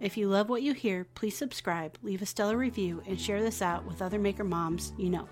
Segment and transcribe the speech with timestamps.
[0.00, 3.60] If you love what you hear, please subscribe, leave a stellar review, and share this
[3.60, 5.28] out with other maker moms you know.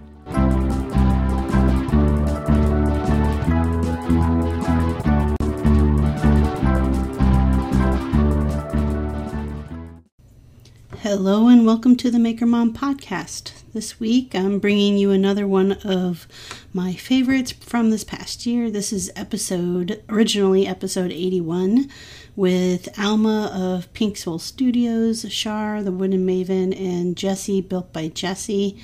[11.09, 13.53] Hello, and welcome to the Maker Mom podcast.
[13.73, 16.27] This week I'm bringing you another one of
[16.73, 18.73] my favorites from this past year.
[18.73, 21.89] This is episode, originally episode 81
[22.35, 28.77] with Alma of Pink Soul Studios, Shar, the Wooden Maven, and Jesse, built by Jesse.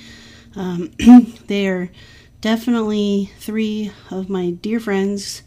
[0.55, 0.91] Um,
[1.47, 1.91] they are
[2.39, 5.43] definitely three of my dear friends,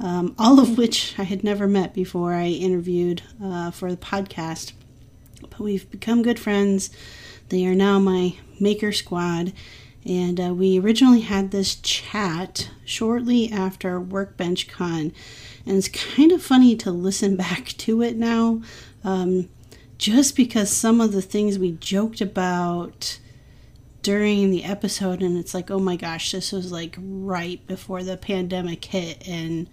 [0.00, 4.72] um, all of which I had never met before I interviewed uh, for the podcast.
[5.40, 6.90] But we've become good friends.
[7.48, 9.52] They are now my maker squad.
[10.04, 15.12] And uh, we originally had this chat shortly after Workbench Con
[15.66, 18.62] and it's kind of funny to listen back to it now,
[19.04, 19.48] um,
[19.98, 23.18] just because some of the things we joked about
[24.02, 28.16] during the episode, and it's like, oh my gosh, this was like right before the
[28.16, 29.68] pandemic hit, and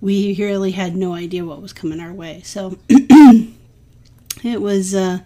[0.00, 2.40] we really had no idea what was coming our way.
[2.44, 2.78] So
[4.42, 5.20] it was uh,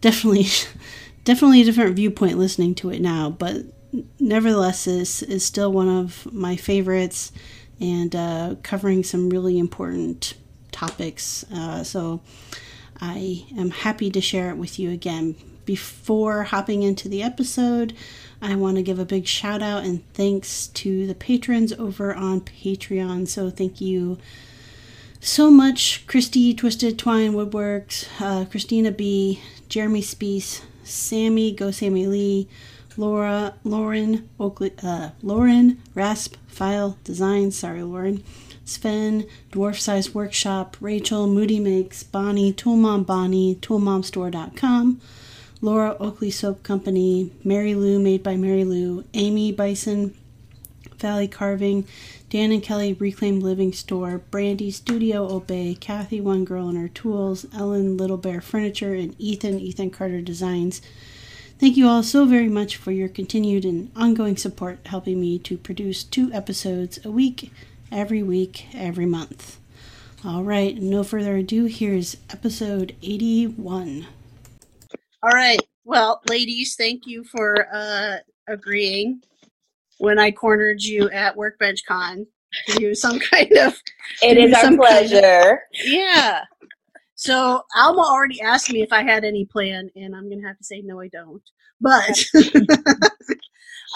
[0.00, 0.46] definitely,
[1.24, 3.64] definitely a different viewpoint listening to it now, but
[4.18, 7.32] nevertheless, this is still one of my favorites
[7.80, 10.34] and uh, covering some really important
[10.72, 11.44] topics.
[11.52, 12.20] Uh, so
[13.00, 15.36] I am happy to share it with you again.
[15.64, 17.94] Before hopping into the episode,
[18.42, 22.42] I want to give a big shout out and thanks to the patrons over on
[22.42, 23.26] Patreon.
[23.28, 24.18] So thank you
[25.24, 32.48] so much, Christy Twisted Twine Woodworks, uh, Christina B, Jeremy Spees, Sammy Go Sammy Lee,
[32.96, 38.22] Laura, Lauren, Oakley, uh, Lauren, Rasp, File, Design, sorry, Lauren,
[38.64, 45.00] Sven, Dwarf Size Workshop, Rachel, Moody Makes, Bonnie, Toolmom Bonnie, ToolmomStore.com,
[45.60, 50.14] Laura Oakley Soap Company, Mary Lou, Made by Mary Lou, Amy Bison,
[50.98, 51.86] Valley Carving,
[52.34, 57.46] Dan and Kelly Reclaimed Living Store, Brandy Studio Obey, Kathy One Girl and Her Tools,
[57.54, 60.82] Ellen Little Bear Furniture, and Ethan Ethan Carter Designs.
[61.60, 65.56] Thank you all so very much for your continued and ongoing support, helping me to
[65.56, 67.52] produce two episodes a week,
[67.92, 69.60] every week, every month.
[70.24, 74.08] All right, no further ado, here's episode 81.
[75.22, 78.16] All right, well, ladies, thank you for uh,
[78.48, 79.22] agreeing
[79.98, 82.26] when I cornered you at Workbench Con
[82.66, 83.74] to do some kind of.
[84.22, 85.20] It is our pleasure.
[85.20, 86.44] Kind of, yeah.
[87.14, 90.64] So Alma already asked me if I had any plan, and I'm gonna have to
[90.64, 91.42] say no, I don't.
[91.80, 92.24] But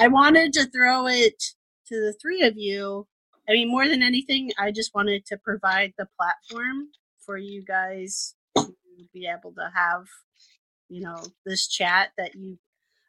[0.00, 1.42] I wanted to throw it
[1.88, 3.06] to the three of you.
[3.48, 6.88] I mean, more than anything, I just wanted to provide the platform
[7.24, 8.74] for you guys to
[9.12, 10.04] be able to have,
[10.88, 12.58] you know, this chat that you.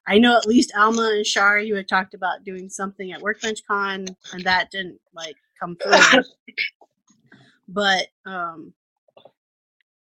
[0.07, 3.61] I know at least Alma and Shar, you had talked about doing something at Workbench
[3.67, 6.23] Con, and that didn't like come through.
[7.67, 8.73] but um,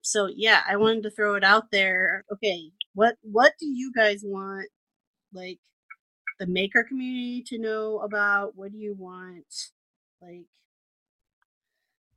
[0.02, 2.24] so yeah, I wanted to throw it out there.
[2.32, 4.68] Okay, what what do you guys want
[5.32, 5.58] like
[6.38, 8.56] the maker community to know about?
[8.56, 9.46] What do you want
[10.20, 10.44] like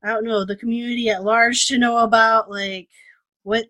[0.04, 2.90] I don't know, the community at large to know about like
[3.44, 3.66] what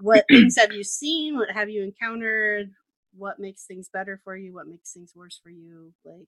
[0.00, 1.36] what things have you seen?
[1.36, 2.70] What have you encountered?
[3.16, 4.54] What makes things better for you?
[4.54, 5.92] What makes things worse for you?
[6.04, 6.26] Like,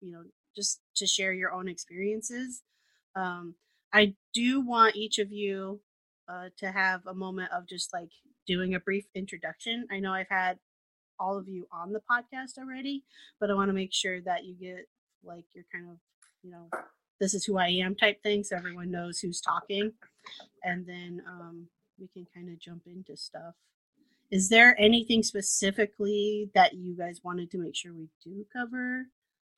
[0.00, 0.22] you know,
[0.56, 2.62] just to share your own experiences.
[3.16, 3.54] Um,
[3.92, 5.80] I do want each of you
[6.28, 8.10] uh, to have a moment of just like
[8.46, 9.86] doing a brief introduction.
[9.90, 10.58] I know I've had
[11.18, 13.04] all of you on the podcast already,
[13.40, 14.88] but I want to make sure that you get
[15.22, 15.96] like your kind of,
[16.42, 16.68] you know,
[17.20, 19.92] this is who I am type thing so everyone knows who's talking.
[20.64, 23.54] And then um, we can kind of jump into stuff.
[24.30, 29.06] Is there anything specifically that you guys wanted to make sure we do cover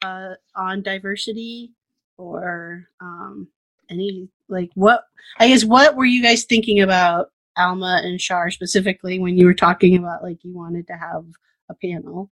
[0.03, 1.73] uh, on diversity
[2.19, 3.49] or um,
[3.91, 5.05] any like what
[5.39, 9.55] I guess what were you guys thinking about Alma and Shar specifically when you were
[9.55, 11.25] talking about like you wanted to have
[11.69, 12.31] a panel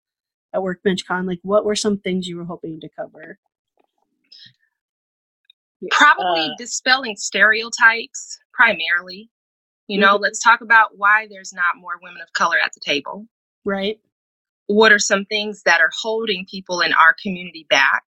[0.52, 1.26] at Workbench Con?
[1.26, 3.38] Like what were some things you were hoping to cover?
[5.90, 9.30] Probably uh, dispelling stereotypes primarily.
[9.88, 10.22] You know, mm-hmm.
[10.22, 13.26] let's talk about why there's not more women of color at the table.
[13.64, 13.98] Right.
[14.66, 18.04] what are some things that are holding people in our community back?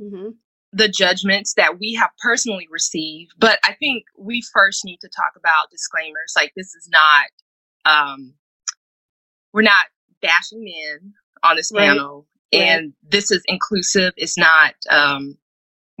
[0.00, 0.30] Mm-hmm.
[0.72, 3.32] The judgments that we have personally received.
[3.38, 6.32] But I think we first need to talk about disclaimers.
[6.34, 7.26] Like, this is not,
[7.84, 8.34] um,
[9.52, 9.84] we're not
[10.22, 11.88] bashing men on this right.
[11.88, 12.26] panel.
[12.54, 12.62] Right.
[12.62, 14.12] And this is inclusive.
[14.16, 15.36] It's not, um,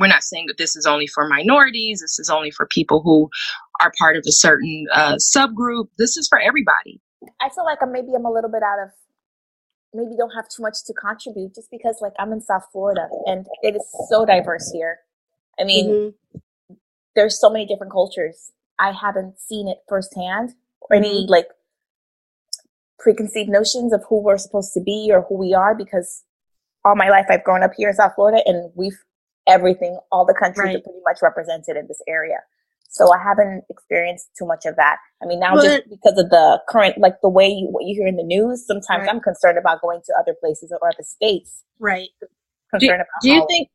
[0.02, 2.00] we're not saying that this is only for minorities.
[2.00, 3.30] This is only for people who
[3.80, 5.84] are part of a certain uh, subgroup.
[5.96, 7.00] This is for everybody.
[7.40, 8.90] I feel like I'm, maybe I'm a little bit out of
[9.94, 13.46] maybe don't have too much to contribute just because like I'm in South Florida and
[13.62, 14.98] it is so diverse here.
[15.60, 16.76] I mean, mm-hmm.
[17.14, 18.50] there's so many different cultures.
[18.80, 21.30] I haven't seen it firsthand or any mm-hmm.
[21.30, 21.46] like
[22.98, 26.24] preconceived notions of who we're supposed to be or who we are because
[26.84, 28.98] all my life I've grown up here in South Florida and we've
[29.46, 30.76] everything, all the countries right.
[30.76, 32.38] are pretty much represented in this area.
[32.88, 34.98] So I haven't experienced too much of that.
[35.22, 38.06] I mean, now just because of the current, like the way you, what you hear
[38.06, 39.08] in the news, sometimes right.
[39.08, 41.64] I'm concerned about going to other places or other states.
[41.78, 42.10] Right.
[42.70, 43.22] Concerned do, about.
[43.22, 43.68] Do you think?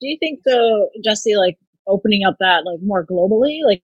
[0.00, 3.82] Do you think the Jesse like opening up that like more globally, like,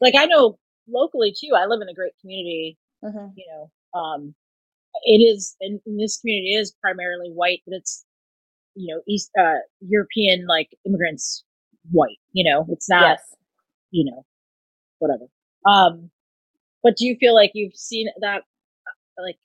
[0.00, 0.58] like I know
[0.88, 1.56] locally too.
[1.56, 2.78] I live in a great community.
[3.04, 3.26] Mm-hmm.
[3.36, 4.34] You know, um,
[5.04, 8.04] it is, and this community is primarily white, but it's
[8.74, 11.44] you know East uh, European like immigrants
[11.90, 12.18] white.
[12.32, 13.34] You know, it's not, yes.
[13.90, 14.24] you know,
[14.98, 15.26] whatever.
[15.64, 16.10] Um,
[16.82, 18.42] but do you feel like you've seen that,
[18.86, 19.38] uh, like,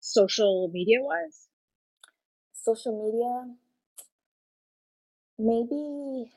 [0.00, 1.48] social media wise?
[2.52, 3.54] Social media,
[5.38, 6.30] maybe,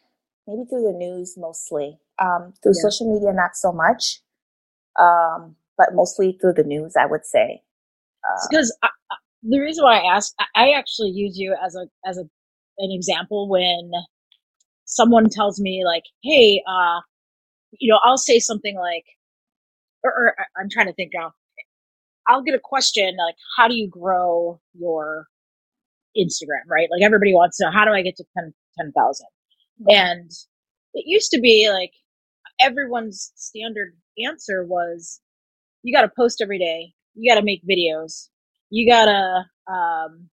[0.47, 1.99] maybe through the news mostly.
[2.19, 2.89] Um, through yeah.
[2.89, 4.21] social media, not so much.
[4.99, 7.63] Um, but mostly through the news, I would say.
[8.49, 8.87] Because uh,
[9.43, 12.23] the reason why I asked, I actually use you as a as a
[12.79, 13.91] an example when
[14.85, 17.01] someone tells me like, hey, uh,
[17.79, 19.05] you know, I'll say something like,
[20.03, 21.33] or, or I'm trying to think now.
[22.27, 25.27] I'll get a question like, how do you grow your
[26.17, 26.89] Instagram, right?
[26.91, 29.25] Like everybody wants to know, how do I get to 10, 10,000?
[29.89, 30.31] And
[30.93, 31.91] it used to be like
[32.61, 35.21] everyone's standard answer was,
[35.83, 36.93] you got to post every day.
[37.15, 38.29] You got to make videos.
[38.69, 40.29] You got to, um,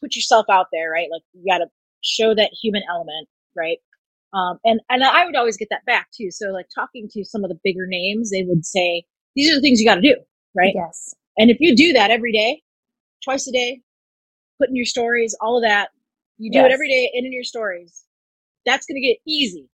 [0.00, 1.08] put yourself out there, right?
[1.12, 1.66] Like you got to
[2.02, 3.78] show that human element, right?
[4.32, 6.30] Um, and, and I would always get that back too.
[6.30, 9.04] So like talking to some of the bigger names, they would say,
[9.36, 10.16] these are the things you got to do,
[10.56, 10.72] right?
[10.74, 11.14] Yes.
[11.36, 12.62] And if you do that every day,
[13.22, 13.80] twice a day,
[14.58, 15.90] putting your stories, all of that,
[16.38, 16.66] you do yes.
[16.66, 18.04] it every day and in your stories,
[18.64, 19.68] that's going to get easy,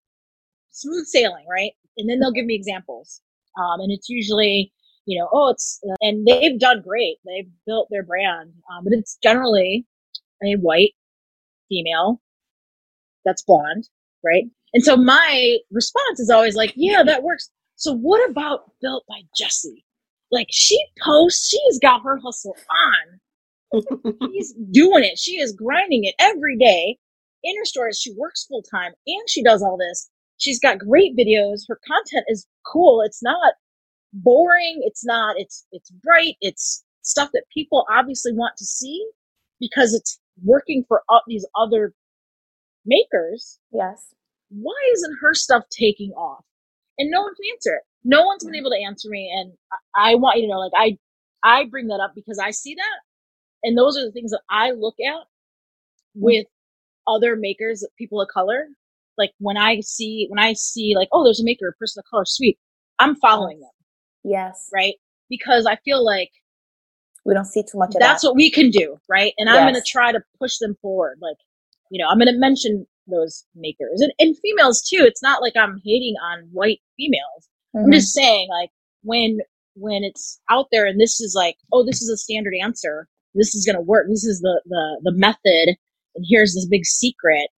[0.71, 1.71] smooth sailing, right?
[1.97, 3.21] And then they'll give me examples.
[3.59, 4.73] Um, and it's usually,
[5.05, 7.17] you know, oh, it's, and they've done great.
[7.25, 8.51] They've built their brand.
[8.71, 9.85] Um, but it's generally
[10.43, 10.93] a white
[11.69, 12.21] female
[13.23, 13.87] that's blonde
[14.25, 14.45] right?
[14.73, 17.49] And so my response is always like, yeah, that works.
[17.77, 19.85] So what about built by Jesse?
[20.31, 23.19] Like she posts, she's got her hustle on.
[24.31, 25.19] She's doing it.
[25.19, 26.97] She is grinding it every day
[27.43, 27.99] in her stores.
[27.99, 30.09] She works full time and she does all this.
[30.37, 31.61] She's got great videos.
[31.67, 33.01] Her content is cool.
[33.01, 33.55] It's not
[34.15, 34.81] boring.
[34.83, 36.35] It's not, it's, it's bright.
[36.41, 39.07] It's stuff that people obviously want to see
[39.59, 41.93] because it's working for all these other
[42.85, 43.59] makers.
[43.71, 44.15] Yes
[44.49, 46.43] why isn't her stuff taking off?
[46.97, 47.83] And no one can answer it.
[48.03, 49.31] No one's been able to answer me.
[49.35, 49.53] And
[49.95, 50.97] I, I want you to know, like, I,
[51.43, 52.99] I bring that up because I see that.
[53.63, 55.23] And those are the things that I look at
[56.15, 56.23] hmm.
[56.23, 56.47] with
[57.07, 58.67] other makers, people of color.
[59.17, 62.09] Like when I see, when I see like, oh, there's a maker, a person of
[62.09, 62.57] color, sweet.
[62.99, 63.69] I'm following them.
[64.25, 64.69] Yes.
[64.73, 64.95] Right.
[65.29, 66.31] Because I feel like
[67.25, 68.27] we don't see too much that's that.
[68.27, 68.97] what we can do.
[69.07, 69.33] Right.
[69.37, 69.55] And yes.
[69.55, 71.19] I'm going to try to push them forward.
[71.21, 71.37] Like,
[71.91, 75.03] you know, I'm going to mention those makers and, and females too.
[75.05, 77.49] It's not like I'm hating on white females.
[77.75, 77.85] Mm-hmm.
[77.85, 78.71] I'm just saying like
[79.03, 79.39] when,
[79.75, 83.07] when it's out there and this is like, oh, this is a standard answer.
[83.35, 84.07] This is going to work.
[84.09, 85.77] This is the, the, the method.
[86.15, 87.49] And here's this big secret.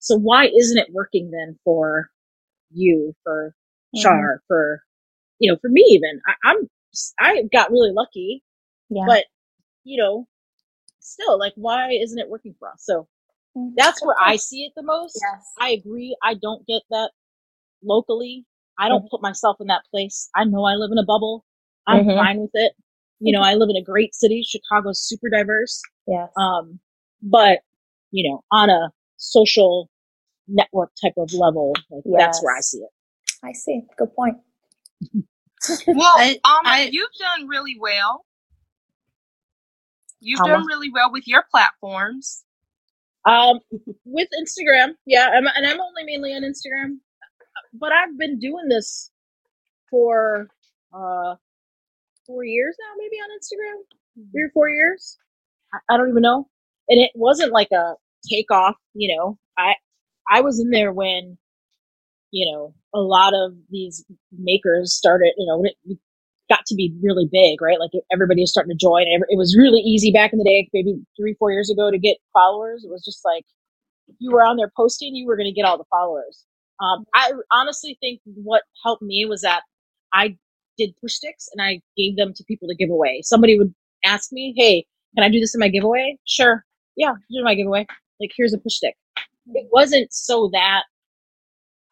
[0.00, 2.10] So why isn't it working then for
[2.70, 3.54] you, for
[3.94, 4.02] mm-hmm.
[4.02, 4.82] Shar, for,
[5.38, 6.20] you know, for me even?
[6.26, 6.68] I, I'm,
[7.20, 8.42] I got really lucky,
[8.90, 9.04] yeah.
[9.06, 9.24] but
[9.84, 10.26] you know,
[11.00, 12.82] still like, why isn't it working for us?
[12.84, 13.08] So
[13.76, 15.18] that's where I see it the most.
[15.20, 15.44] Yes.
[15.58, 16.16] I agree.
[16.22, 17.10] I don't get that
[17.82, 18.44] locally.
[18.78, 19.08] I don't mm-hmm.
[19.10, 20.28] put myself in that place.
[20.34, 21.44] I know I live in a bubble.
[21.86, 22.18] I'm mm-hmm.
[22.18, 22.72] fine with it.
[23.20, 24.44] You know, I live in a great city.
[24.46, 25.82] Chicago's super diverse.
[26.06, 26.30] Yes.
[26.36, 26.78] Um,
[27.22, 27.60] but
[28.10, 29.90] you know, on a social
[30.46, 32.18] network type of level, like, yes.
[32.18, 32.90] that's where I see it.
[33.42, 33.82] I see.
[33.96, 34.36] Good point.
[35.86, 38.24] Well, I, um, I, you've done really well.
[40.20, 42.44] You've done really well with your platforms.
[43.24, 43.60] Um,
[44.04, 46.98] with Instagram, yeah, I'm, and I'm only mainly on Instagram,
[47.74, 49.10] but I've been doing this
[49.90, 50.48] for
[50.94, 51.34] uh,
[52.26, 53.82] four years now, maybe on Instagram,
[54.18, 54.30] mm-hmm.
[54.30, 55.18] three or four years.
[55.74, 56.48] I, I don't even know.
[56.88, 57.94] And it wasn't like a
[58.30, 59.38] takeoff, you know.
[59.58, 59.74] I
[60.30, 61.36] I was in there when,
[62.30, 65.98] you know, a lot of these makers started, you know, it
[66.50, 67.78] got to be really big, right?
[67.78, 69.06] Like everybody was starting to join.
[69.06, 72.18] It was really easy back in the day, maybe three, four years ago, to get
[72.32, 72.84] followers.
[72.84, 73.44] It was just like
[74.08, 76.44] if you were on there posting, you were going to get all the followers.
[76.80, 79.62] Um, I honestly think what helped me was that
[80.12, 80.36] I
[80.78, 83.20] did push sticks and I gave them to people to give away.
[83.22, 86.64] Somebody would ask me, "Hey, can I do this in my giveaway?" Sure,
[86.96, 87.86] yeah, do my giveaway.
[88.20, 88.96] Like, here's a push stick.
[89.54, 90.84] It wasn't so that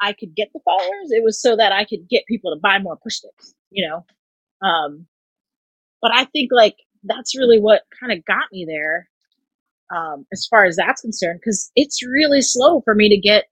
[0.00, 1.10] I could get the followers.
[1.10, 3.54] It was so that I could get people to buy more push sticks.
[3.70, 4.06] You know,
[4.66, 5.06] um,
[6.00, 9.08] but I think like that's really what kind of got me there,
[9.94, 13.44] um, as far as that's concerned, because it's really slow for me to get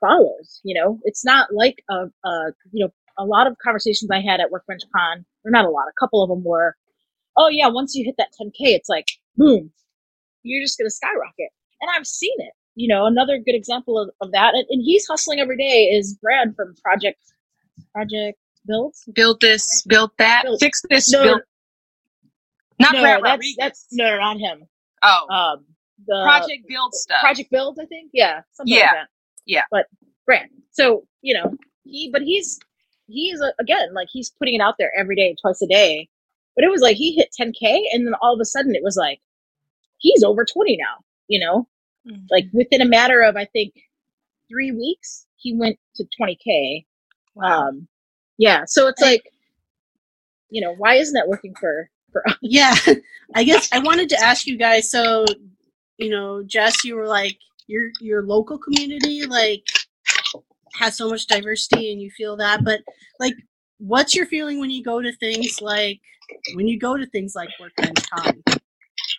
[0.00, 0.60] followers.
[0.64, 4.40] You know, it's not like a, a you know a lot of conversations I had
[4.40, 6.76] at Workbench Con, or not a lot, a couple of them were,
[7.36, 9.70] oh yeah, once you hit that 10k, it's like boom,
[10.42, 11.50] you're just gonna skyrocket,
[11.80, 12.52] and I've seen it.
[12.74, 16.14] You know, another good example of, of that, and, and he's hustling every day is
[16.14, 17.20] Brad from Project
[17.92, 20.60] Project build build this, build that, build.
[20.60, 21.40] fix this, no, build.
[22.78, 24.66] Not no, Brad that's, that's no, not him.
[25.02, 25.64] Oh, um,
[26.06, 27.20] the Project Build stuff.
[27.20, 28.10] Project Build, I think.
[28.12, 29.08] Yeah, yeah, like
[29.46, 29.64] yeah.
[29.70, 29.86] But
[30.26, 32.58] Brad, so you know he, but he's
[33.08, 36.08] he's again like he's putting it out there every day, twice a day.
[36.54, 38.96] But it was like he hit 10k, and then all of a sudden it was
[38.96, 39.20] like
[39.98, 41.04] he's over 20 now.
[41.28, 41.68] You know,
[42.06, 42.26] mm-hmm.
[42.30, 43.74] like within a matter of I think
[44.48, 46.86] three weeks, he went to 20k.
[47.34, 47.68] Wow.
[47.68, 47.88] Um,
[48.38, 48.64] yeah.
[48.66, 49.22] So it's like,
[50.50, 52.36] you know, why isn't that working for for us?
[52.42, 52.74] Yeah.
[53.34, 54.90] I guess I wanted to ask you guys.
[54.90, 55.24] So,
[55.98, 59.64] you know, Jess, you were like your your local community like
[60.74, 62.64] has so much diversity, and you feel that.
[62.64, 62.80] But
[63.20, 63.34] like,
[63.78, 66.00] what's your feeling when you go to things like
[66.54, 68.42] when you go to things like Workbench Con?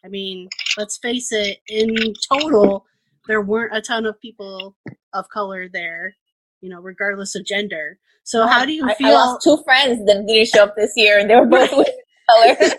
[0.06, 1.60] I mean, let's face it.
[1.68, 2.86] In total,
[3.28, 4.76] there weren't a ton of people
[5.14, 6.16] of color there.
[6.62, 8.00] You know, regardless of gender.
[8.24, 9.08] So how do you feel?
[9.08, 11.72] I, I lost two friends that didn't show up this year, and they were both
[11.72, 11.86] women
[12.30, 12.56] color.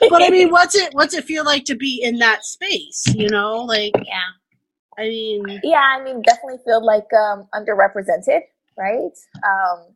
[0.10, 3.04] but I mean, what's it what's it feel like to be in that space?
[3.14, 4.30] You know, like yeah.
[4.98, 8.40] I mean, yeah, I mean, definitely feel like um, underrepresented,
[8.76, 9.16] right?
[9.36, 9.86] Um,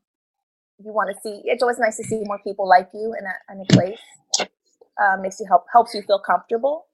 [0.82, 1.42] you want to see.
[1.44, 3.98] It's always nice to see more people like you in a in a place.
[5.00, 6.86] Uh, makes you help helps you feel comfortable.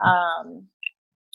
[0.00, 0.68] Um,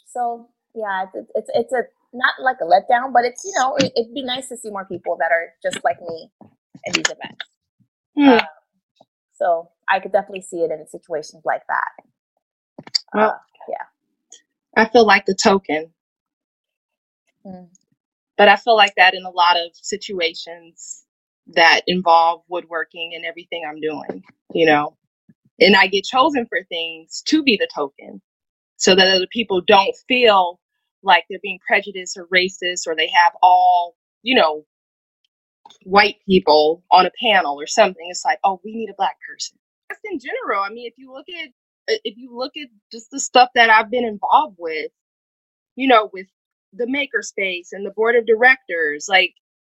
[0.07, 1.83] so yeah, it's, it's it's a
[2.13, 4.85] not like a letdown, but it's you know it, would be nice to see more
[4.85, 6.31] people that are just like me
[6.87, 7.45] at these events.
[8.17, 8.41] Mm.
[8.41, 8.45] Uh,
[9.33, 12.91] so I could definitely see it in situations like that.
[13.13, 15.91] Well, uh, yeah, I feel like the token,
[17.45, 17.67] mm.
[18.37, 21.05] but I feel like that in a lot of situations
[21.47, 24.23] that involve woodworking and everything I'm doing.
[24.53, 24.97] You know,
[25.59, 28.21] and I get chosen for things to be the token,
[28.77, 30.59] so that other people don't feel
[31.03, 34.65] like they're being prejudiced or racist or they have all, you know,
[35.83, 38.07] white people on a panel or something.
[38.09, 39.57] It's like, oh, we need a black person.
[39.91, 40.63] Just in general.
[40.63, 41.49] I mean, if you look at
[41.93, 44.91] uh, if you look at just the stuff that I've been involved with,
[45.75, 46.27] you know, with
[46.73, 49.33] the makerspace and the board of directors, like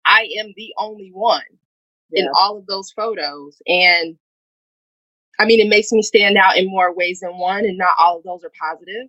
[0.05, 1.41] I am the only one
[2.11, 2.23] yeah.
[2.23, 3.61] in all of those photos.
[3.67, 4.17] And
[5.39, 8.17] I mean, it makes me stand out in more ways than one, and not all
[8.17, 9.07] of those are positive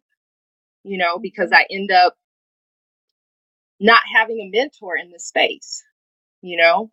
[0.85, 2.17] you know, because I end up
[3.81, 5.83] not having a mentor in this space,
[6.43, 6.93] you know?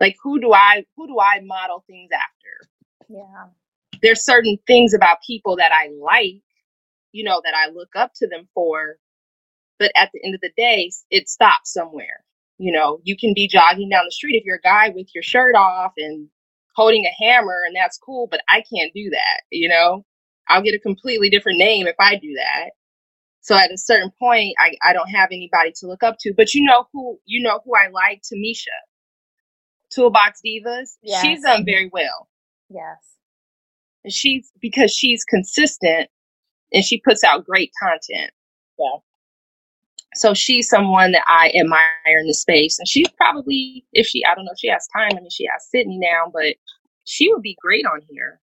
[0.00, 2.70] Like who do I who do I model things after?
[3.08, 3.46] Yeah.
[4.02, 6.42] There's certain things about people that I like,
[7.12, 8.96] you know, that I look up to them for,
[9.78, 12.24] but at the end of the day, it stops somewhere.
[12.58, 15.22] You know, you can be jogging down the street if you're a guy with your
[15.22, 16.28] shirt off and
[16.74, 20.04] holding a hammer and that's cool, but I can't do that, you know?
[20.48, 22.70] I'll get a completely different name if I do that.
[23.40, 26.32] So at a certain point, I, I don't have anybody to look up to.
[26.36, 28.68] But you know who you know who I like, Tamisha,
[29.94, 30.96] Toolbox Divas.
[31.02, 31.22] Yes.
[31.22, 32.28] She's done very well.
[32.70, 32.98] Yes.
[34.04, 36.08] And she's because she's consistent
[36.72, 38.30] and she puts out great content.
[38.78, 38.98] Yeah.
[40.14, 44.34] So she's someone that I admire in the space, and she's probably if she I
[44.34, 45.10] don't know if she has time.
[45.12, 46.54] I mean, she has Sydney now, but
[47.04, 48.40] she would be great on here.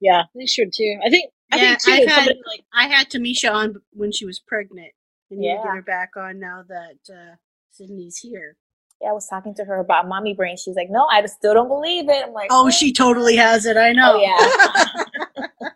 [0.00, 0.98] Yeah, they should too.
[1.04, 4.24] I think I yeah, think too, I had like I had Tamisha on when she
[4.24, 4.92] was pregnant,
[5.30, 5.52] and yeah.
[5.52, 7.36] you get her back on now that uh,
[7.70, 8.56] Sydney's here.
[9.00, 10.56] Yeah, I was talking to her about mommy brain.
[10.56, 13.76] She's like, "No, I still don't believe it." I'm like, "Oh, she totally has it.
[13.76, 15.04] I know." Oh,
[15.36, 15.68] yeah.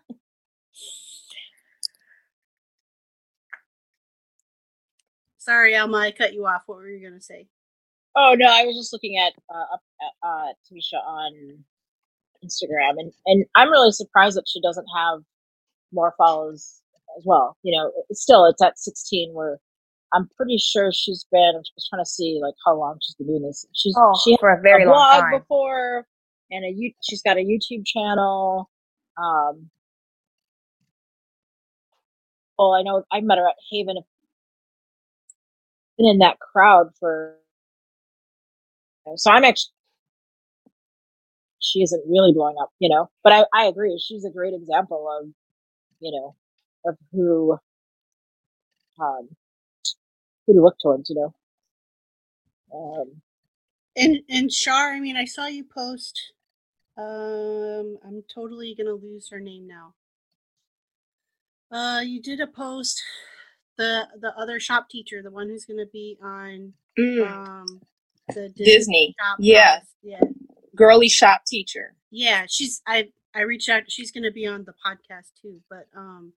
[5.41, 6.61] Sorry, Alma, I cut you off.
[6.67, 7.47] What were you gonna say?
[8.15, 9.77] Oh no, I was just looking at uh,
[10.21, 11.33] uh, Tamisha on
[12.45, 15.21] Instagram, and and I'm really surprised that she doesn't have
[15.91, 16.81] more follows
[17.17, 17.57] as well.
[17.63, 19.57] You know, it's still it's at 16 where
[20.13, 21.53] I'm pretty sure she's been.
[21.55, 23.65] I'm just trying to see like how long she's been doing this.
[23.73, 26.05] She's oh, she for a very a long time before,
[26.51, 28.69] and a she's got a YouTube channel.
[29.17, 29.71] Um,
[32.59, 33.97] well, I know I met her at Haven.
[36.01, 37.35] Been in that crowd for,
[39.15, 39.71] so I'm actually
[41.59, 43.09] she isn't really blowing up, you know.
[43.23, 44.01] But I I agree.
[44.03, 45.29] She's a great example of,
[45.99, 46.35] you know,
[46.85, 47.57] of who
[48.99, 49.29] um
[50.47, 51.35] who to look towards, you know.
[52.73, 53.21] Um,
[53.95, 56.33] and and Shar, I mean, I saw you post.
[56.97, 59.93] Um, I'm totally gonna lose her name now.
[61.71, 63.01] Uh, you did a post.
[63.81, 67.27] The the other shop teacher, the one who's gonna be on mm.
[67.27, 67.81] um
[68.27, 69.15] the Disney, Disney.
[69.39, 70.21] yeah, yeah,
[70.75, 71.95] girly shop teacher.
[72.11, 73.83] Yeah, she's I I reached out.
[73.87, 76.33] She's gonna be on the podcast too, but um,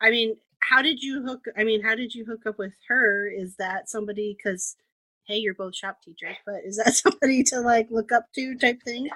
[0.00, 3.28] I mean, how did you hook i mean how did you hook up with her
[3.28, 4.76] is that somebody because
[5.26, 8.80] hey you're both shop teachers but is that somebody to like look up to type
[8.82, 9.08] thing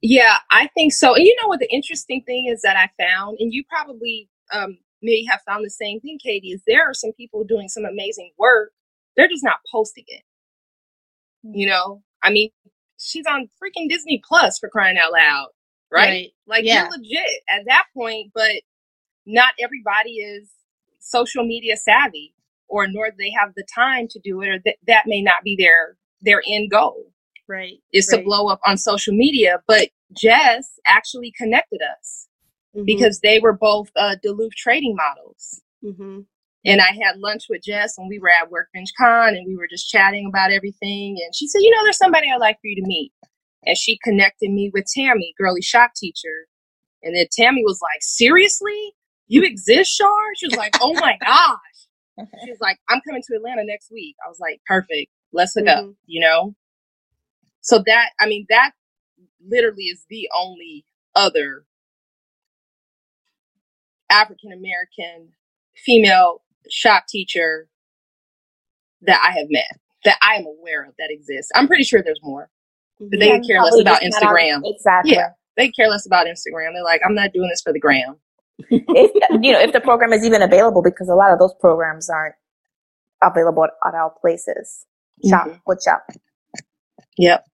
[0.00, 3.36] yeah i think so and you know what the interesting thing is that i found
[3.40, 7.12] and you probably um, may have found the same thing katie is there are some
[7.12, 8.72] people doing some amazing work
[9.16, 10.22] they're just not posting it
[11.44, 11.54] hmm.
[11.54, 12.50] you know i mean
[12.98, 15.48] she's on freaking disney plus for crying out loud
[15.92, 16.30] right, right.
[16.46, 16.82] like yeah.
[16.82, 18.62] you're legit at that point but
[19.26, 20.50] not everybody is
[21.00, 22.34] social media savvy
[22.68, 25.42] or nor do they have the time to do it or that that may not
[25.44, 27.06] be their their end goal
[27.48, 28.18] right is right.
[28.18, 32.28] to blow up on social media but jess actually connected us
[32.74, 32.84] mm-hmm.
[32.84, 36.20] because they were both uh, duluth trading models mm-hmm.
[36.64, 39.68] and i had lunch with jess and we were at workbench con and we were
[39.68, 42.76] just chatting about everything and she said you know there's somebody i'd like for you
[42.76, 43.12] to meet
[43.66, 46.46] and she connected me with tammy girly shop teacher
[47.02, 48.94] and then tammy was like seriously
[49.26, 50.34] you exist, Shar?
[50.36, 52.28] She was like, oh my gosh.
[52.44, 54.16] She was like, I'm coming to Atlanta next week.
[54.24, 55.10] I was like, perfect.
[55.32, 55.88] Let's hook mm-hmm.
[55.90, 56.54] up, you know?
[57.60, 58.72] So that, I mean, that
[59.46, 60.84] literally is the only
[61.14, 61.64] other
[64.14, 65.32] African American
[65.76, 67.68] female shop teacher
[69.02, 69.68] that I have met
[70.04, 71.50] that I am aware of that exists.
[71.54, 72.50] I'm pretty sure there's more.
[73.00, 74.62] But they yeah, care less about Instagram.
[74.64, 75.12] Exactly.
[75.12, 75.30] Yeah.
[75.56, 76.72] They care less about Instagram.
[76.74, 78.16] They're like, I'm not doing this for the gram
[78.58, 82.08] if you know if the program is even available because a lot of those programs
[82.08, 82.34] aren't
[83.22, 84.86] available at, at our places
[85.28, 85.56] shop mm-hmm.
[85.66, 86.06] wood shop
[87.18, 87.44] yep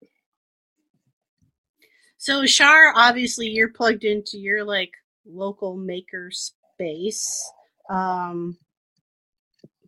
[2.19, 4.93] so shar obviously you're plugged into your like
[5.27, 7.53] local maker space
[7.89, 8.57] um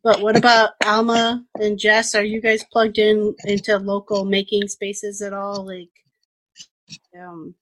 [0.02, 5.22] but what about alma and jess are you guys plugged in into local making spaces
[5.22, 5.90] at all like
[7.18, 7.54] um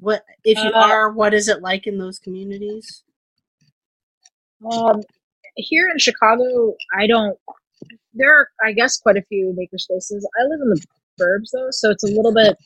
[0.00, 1.12] what if you uh, are?
[1.12, 3.02] What is it like in those communities?
[4.70, 5.02] Um,
[5.56, 7.36] here in Chicago, I don't.
[8.14, 10.28] There are, I guess, quite a few maker spaces.
[10.38, 10.84] I live in the
[11.20, 12.56] burbs though, so it's a little bit.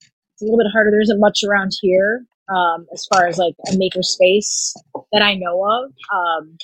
[0.00, 0.90] It's a little bit harder.
[0.90, 4.74] There isn't much around here um, as far as like a maker space
[5.12, 5.92] that I know of.
[6.14, 6.56] Um,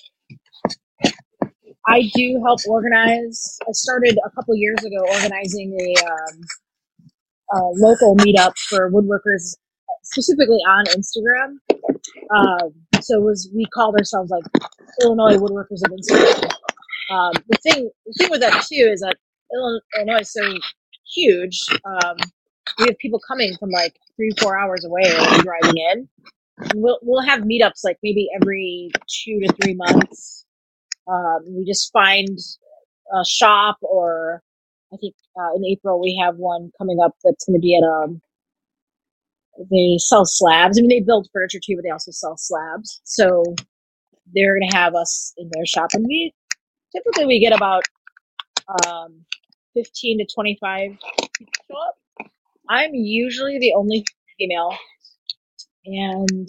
[1.87, 3.59] I do help organize.
[3.68, 6.40] I started a couple years ago organizing a, um,
[7.55, 9.57] a local meetup for woodworkers
[10.05, 11.57] specifically on Instagram.
[12.35, 14.45] Um, so was we called ourselves like
[15.03, 16.51] Illinois Woodworkers of Instagram.
[17.11, 19.16] Um, the thing the thing with that too is that
[19.53, 20.55] Illinois is so
[21.14, 21.61] huge.
[21.85, 22.16] Um,
[22.79, 25.05] we have people coming from like three four hours away
[25.42, 26.09] driving in.
[26.75, 30.46] we'll we'll have meetups like maybe every two to three months.
[31.09, 32.38] Um, we just find
[33.14, 34.42] a shop or
[34.92, 37.85] I think uh, in April we have one coming up that's going to be at
[37.85, 38.20] um,
[39.70, 40.79] they sell slabs.
[40.79, 43.01] I mean, they build furniture too, but they also sell slabs.
[43.05, 43.44] So
[44.35, 46.35] they're going to have us in their shop, and we
[46.94, 47.85] typically we get about
[48.87, 49.25] um,
[49.75, 50.92] fifteen to twenty-five
[51.38, 51.96] people show up.
[52.72, 54.02] I'm usually the only
[54.38, 54.74] female,
[55.85, 56.48] and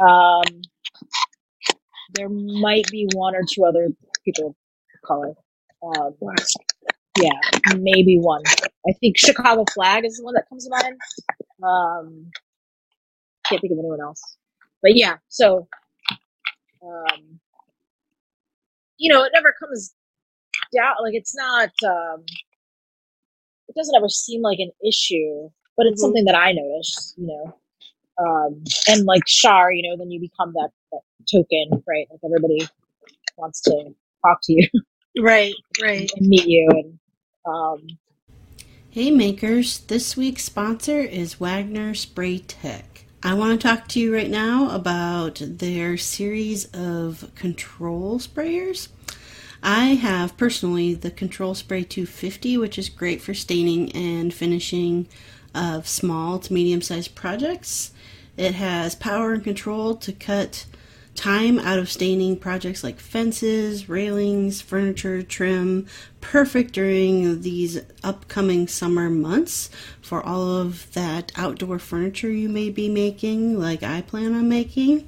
[0.00, 0.62] um,
[2.14, 3.88] there might be one or two other
[4.24, 5.34] people of color.
[5.82, 6.14] Um,
[7.20, 7.40] yeah,
[7.76, 8.42] maybe one.
[8.88, 10.96] I think Chicago Flag is the one that comes to mind.
[11.62, 12.30] Um,
[13.46, 14.22] can't think of anyone else.
[14.80, 15.66] But yeah, so
[16.84, 17.40] um,
[18.98, 19.92] you know, it never comes
[20.74, 21.70] down like it's not.
[21.84, 22.24] Um,
[23.70, 26.06] it doesn't ever seem like an issue, but it's mm-hmm.
[26.06, 27.14] something that I notice.
[27.16, 27.58] You know,
[28.18, 32.06] um, and like Shar, you know, then you become that, that token, right?
[32.10, 32.68] Like everybody
[33.36, 33.94] wants to
[34.26, 34.68] talk to you,
[35.22, 35.54] right?
[35.80, 36.98] Right, and meet you, and
[37.46, 37.86] um,
[38.90, 43.04] Hey makers, this week's sponsor is Wagner Spray Tech.
[43.22, 48.88] I want to talk to you right now about their series of control sprayers.
[49.62, 55.06] I have personally the Control Spray 250, which is great for staining and finishing
[55.54, 57.92] of small to medium sized projects.
[58.36, 60.64] It has power and control to cut
[61.14, 65.86] time out of staining projects like fences, railings, furniture, trim,
[66.22, 69.68] perfect during these upcoming summer months
[70.00, 75.06] for all of that outdoor furniture you may be making, like I plan on making.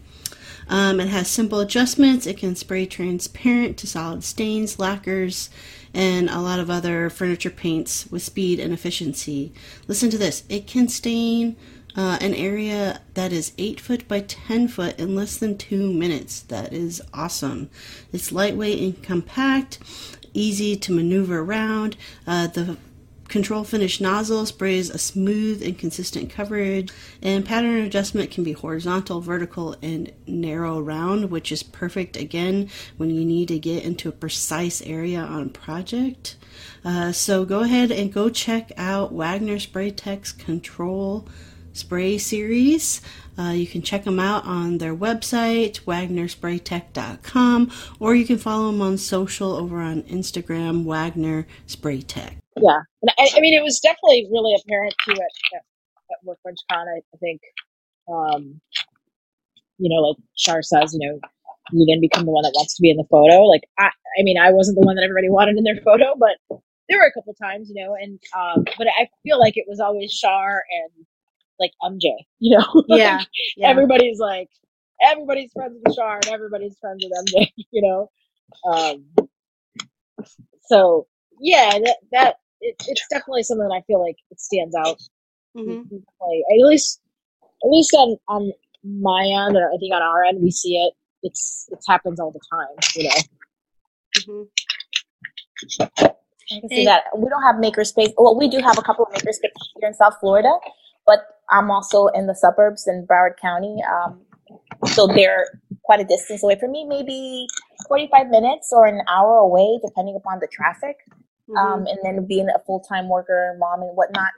[0.73, 2.27] Um, it has simple adjustments.
[2.27, 5.51] It can spray transparent to solid stains, lacquers,
[5.93, 9.53] and a lot of other furniture paints with speed and efficiency.
[9.87, 11.57] Listen to this it can stain
[11.95, 16.41] uh, an area that is 8 foot by 10 foot in less than 2 minutes.
[16.41, 17.69] That is awesome.
[18.11, 19.79] It's lightweight and compact,
[20.33, 21.99] easy to maneuver around.
[22.27, 22.79] Uh, the
[23.33, 26.93] control finish nozzle sprays a smooth and consistent coverage,
[27.23, 32.69] and pattern adjustment can be horizontal, vertical, and narrow round, which is perfect again
[32.99, 36.37] when you need to get into a precise area on a project.
[36.85, 41.27] Uh, so go ahead and go check out Wagner Spray Tech's Control
[41.73, 43.01] spray series.
[43.39, 48.83] Uh, you can check them out on their website, wagnerspraytech.com, or you can follow them
[48.83, 52.42] on social over on Instagram, Wagner Spray Tech.
[52.57, 52.81] Yeah.
[53.03, 55.63] And I, I mean, it was definitely really apparent too at, at,
[56.11, 57.41] at Workbench Con, I, I think.
[58.09, 58.61] Um,
[59.79, 61.19] you know, like Shar says, you know,
[61.73, 63.43] you then become the one that wants to be in the photo.
[63.45, 66.37] Like, I, I mean, I wasn't the one that everybody wanted in their photo, but
[66.89, 69.81] there were a couple times, you know, and, um, but I feel like it was
[69.81, 71.07] always Shar and
[71.59, 72.85] like MJ, you know?
[72.89, 73.69] Yeah, like, yeah.
[73.69, 74.49] Everybody's like,
[75.03, 78.11] everybody's friends with Shar and everybody's friends with MJ, you know?
[78.71, 79.07] Um,
[80.67, 81.07] so
[81.41, 85.01] yeah, that, that it, it's definitely something that I feel like it stands out.
[85.57, 85.95] Mm-hmm.
[85.95, 87.01] Like, at least,
[87.43, 88.53] at least on, on
[88.85, 90.95] my end, or I think on our end, we see it.
[91.23, 93.15] It's, it happens all the time, you know?
[94.19, 96.05] Mm-hmm.
[96.05, 97.05] I can see that.
[97.17, 98.13] We don't have makerspace.
[98.17, 100.53] Well, we do have a couple of makerspace here in South Florida,
[101.07, 101.21] but
[101.51, 103.77] I'm also in the suburbs in Broward County.
[103.91, 104.21] Um,
[104.87, 105.47] so they're
[105.85, 107.47] quite a distance away from me, maybe
[107.89, 110.97] 45 minutes or an hour away, depending upon the traffic.
[111.51, 111.57] Mm-hmm.
[111.57, 114.31] Um, and then being a full time worker, mom, and whatnot,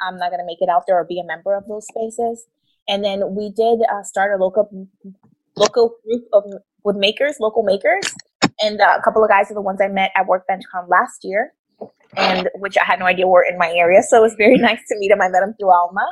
[0.00, 2.46] I'm not going to make it out there or be a member of those spaces.
[2.88, 4.88] And then we did uh, start a local
[5.56, 6.44] local group of
[6.84, 8.02] with makers, local makers,
[8.60, 11.52] and uh, a couple of guys are the ones I met at WorkbenchCon last year,
[12.16, 14.02] and which I had no idea were in my area.
[14.02, 15.20] So it was very nice to meet them.
[15.20, 16.06] I met them through Alma,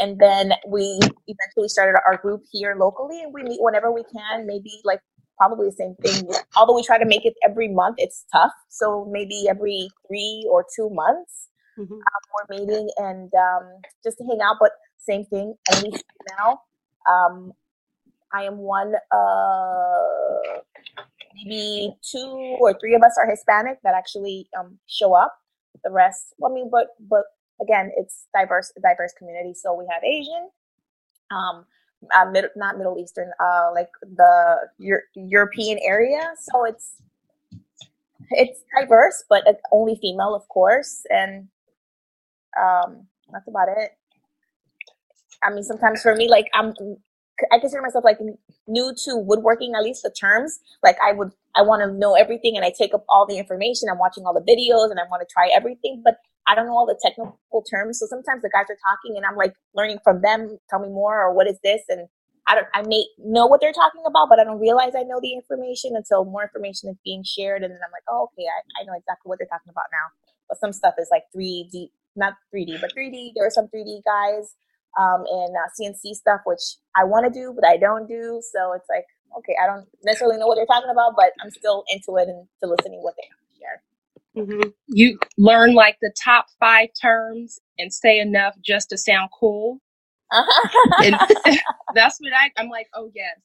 [0.00, 4.46] and then we eventually started our group here locally, and we meet whenever we can.
[4.46, 5.00] Maybe like
[5.38, 6.28] probably the same thing.
[6.56, 8.52] Although we try to make it every month, it's tough.
[8.68, 11.48] So maybe every three or two months,
[11.78, 11.94] mm-hmm.
[11.94, 12.00] um,
[12.34, 14.56] we're meeting and um, just to hang out.
[14.60, 16.04] But same thing, at least
[16.38, 16.60] now.
[17.08, 17.52] Um,
[18.32, 20.60] I am one, uh,
[21.34, 25.34] maybe two or three of us are Hispanic that actually um, show up.
[25.84, 27.24] The rest, I mean, but but
[27.62, 29.54] again, it's diverse, diverse community.
[29.54, 30.50] So we have Asian,
[31.30, 31.64] um,
[32.16, 36.32] uh, mid, not Middle Eastern, uh, like the Euro- European area.
[36.40, 36.96] So it's
[38.30, 41.48] it's diverse, but only female, of course, and
[42.60, 43.92] um, that's about it.
[45.42, 46.74] I mean, sometimes for me, like I'm,
[47.52, 48.18] I consider myself like
[48.66, 50.58] new to woodworking, at least the terms.
[50.82, 53.88] Like I would, I want to know everything, and I take up all the information.
[53.90, 56.02] I'm watching all the videos, and I want to try everything.
[56.04, 56.16] But
[56.48, 58.00] I don't know all the technical terms.
[58.00, 61.22] So sometimes the guys are talking and I'm like learning from them, tell me more
[61.22, 61.82] or what is this?
[61.90, 62.08] And
[62.48, 65.20] I don't I may know what they're talking about, but I don't realize I know
[65.22, 68.82] the information until more information is being shared and then I'm like, oh okay, I,
[68.82, 70.08] I know exactly what they're talking about now.
[70.48, 73.32] But some stuff is like 3D not 3D, but 3D.
[73.34, 74.54] There are some 3D guys
[75.00, 76.60] um, and uh, CNC stuff, which
[76.96, 78.42] I want to do, but I don't do.
[78.52, 79.04] So it's like,
[79.38, 82.46] okay, I don't necessarily know what they're talking about, but I'm still into it and
[82.62, 83.37] to listening what they.
[84.38, 84.70] Mm-hmm.
[84.86, 89.80] You learn like the top five terms and say enough just to sound cool.
[90.30, 91.14] and
[91.94, 93.36] that's what I, I'm like, oh, yes.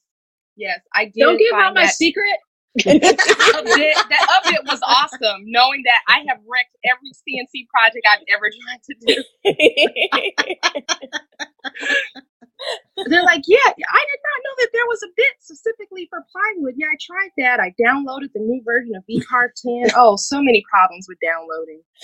[0.56, 1.15] Yes, I did.
[1.17, 2.38] Don't give out my secret.
[2.86, 3.17] that
[3.53, 8.49] update, that update was awesome, knowing that I have wrecked every CNC project I've ever
[8.49, 9.23] tried to do.
[13.10, 16.08] They're like, yeah, I did not know that there was a bit specifically
[16.74, 16.78] plywood.
[16.78, 17.60] Yeah, I tried that.
[17.60, 19.50] I downloaded the new version of VCarve
[19.86, 19.92] 10.
[19.96, 21.82] Oh, so many problems with downloading.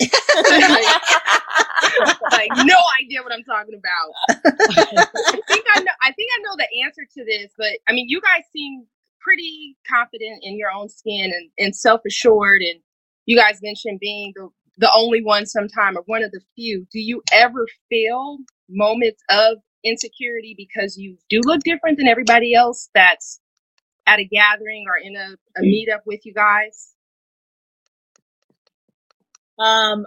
[2.32, 4.12] like, no idea what I'm talking about.
[4.28, 5.92] I think I know.
[6.02, 8.86] I think I know the answer to this, but I mean, you guys seem
[9.20, 12.62] pretty confident in your own skin and, and self assured.
[12.62, 12.80] And
[13.26, 16.86] you guys mentioned being the the only one sometime or one of the few.
[16.90, 22.90] Do you ever feel moments of insecurity because you do look different than everybody else
[22.94, 23.40] that's
[24.06, 26.94] at a gathering or in a, a meetup with you guys?
[29.58, 30.06] Um,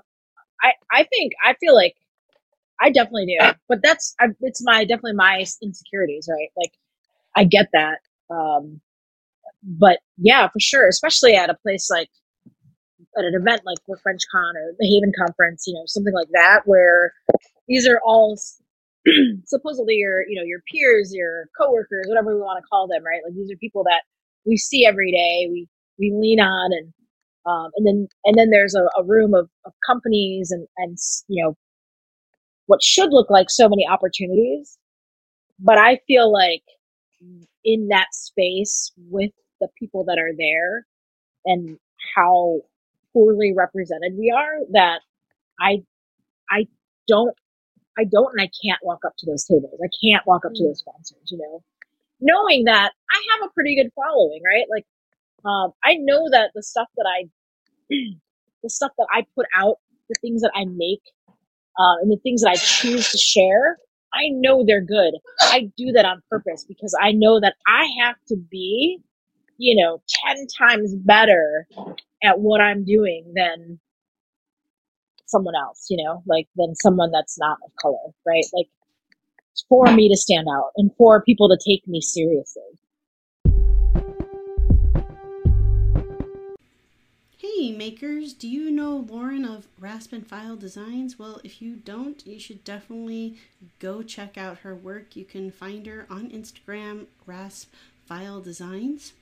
[0.61, 1.95] I I think I feel like
[2.81, 6.49] I definitely do, but that's I, it's my definitely my insecurities, right?
[6.57, 6.73] Like
[7.35, 8.81] I get that, um,
[9.63, 12.09] but yeah, for sure, especially at a place like
[13.17, 16.29] at an event like the French Con or the Haven Conference, you know, something like
[16.33, 17.13] that, where
[17.67, 18.37] these are all
[19.45, 23.21] supposedly your, you know, your peers, your coworkers, whatever we want to call them, right?
[23.25, 24.03] Like these are people that
[24.45, 25.67] we see every day, we
[25.99, 26.93] we lean on, and
[27.45, 31.43] um, and then and then there's a, a room of, of companies and and you
[31.43, 31.55] know
[32.67, 34.77] what should look like so many opportunities,
[35.59, 36.63] but I feel like
[37.65, 40.85] in that space with the people that are there
[41.45, 41.77] and
[42.15, 42.61] how
[43.13, 45.01] poorly represented we are that
[45.61, 45.83] I
[46.49, 46.67] I
[47.07, 47.35] don't
[47.97, 49.79] I don't and I can't walk up to those tables.
[49.83, 50.67] I can't walk up to mm.
[50.67, 51.63] those sponsors, you know.
[52.21, 54.65] Knowing that I have a pretty good following, right?
[54.69, 54.85] Like
[55.45, 57.29] um, I know that the stuff that I
[58.63, 59.77] the stuff that I put out,
[60.09, 61.01] the things that I make,
[61.77, 63.77] uh, and the things that I choose to share,
[64.13, 65.15] I know they're good.
[65.41, 68.99] I do that on purpose because I know that I have to be,
[69.57, 71.67] you know, 10 times better
[72.23, 73.79] at what I'm doing than
[75.33, 78.45] someone else, you know, like than someone that's not of color, right?
[78.53, 78.69] Like
[79.67, 82.61] for me to stand out and for people to take me seriously.
[87.37, 91.17] Hey makers, do you know Lauren of Rasp and File Designs?
[91.17, 93.37] Well, if you don't, you should definitely
[93.79, 95.15] go check out her work.
[95.15, 97.73] You can find her on Instagram, Rasp
[98.05, 99.13] File Designs.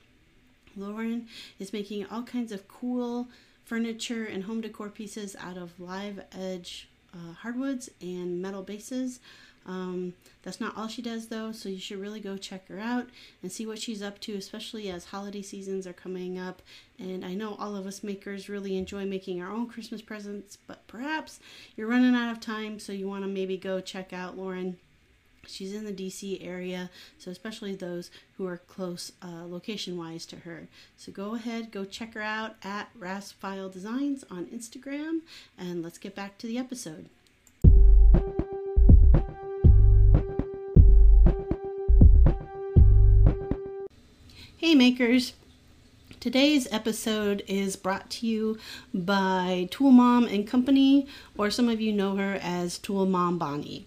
[0.76, 1.26] Lauren
[1.58, 3.28] is making all kinds of cool
[3.72, 9.18] furniture and home decor pieces out of live edge uh, hardwoods and metal bases.
[9.64, 13.06] Um, that's not all she does though, so you should really go check her out
[13.42, 16.60] and see what she's up to, especially as holiday seasons are coming up.
[16.98, 20.86] And I know all of us makers really enjoy making our own Christmas presents, but
[20.86, 21.40] perhaps
[21.74, 24.76] you're running out of time, so you want to maybe go check out Lauren
[25.46, 30.36] She's in the DC area, so especially those who are close uh, location wise to
[30.36, 30.68] her.
[30.96, 35.20] So go ahead, go check her out at Rasp File Designs on Instagram,
[35.58, 37.08] and let's get back to the episode.
[44.56, 45.32] Hey makers!
[46.20, 48.58] Today's episode is brought to you
[48.94, 53.86] by Tool Mom and Company, or some of you know her as Tool Mom Bonnie.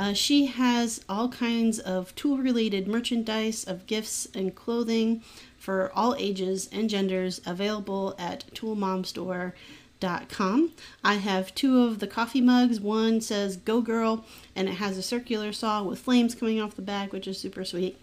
[0.00, 5.20] Uh, she has all kinds of tool related merchandise of gifts and clothing
[5.58, 10.72] for all ages and genders available at toolmomstore.com.
[11.04, 12.80] I have two of the coffee mugs.
[12.80, 14.24] One says Go Girl
[14.56, 17.66] and it has a circular saw with flames coming off the back, which is super
[17.66, 17.98] sweet.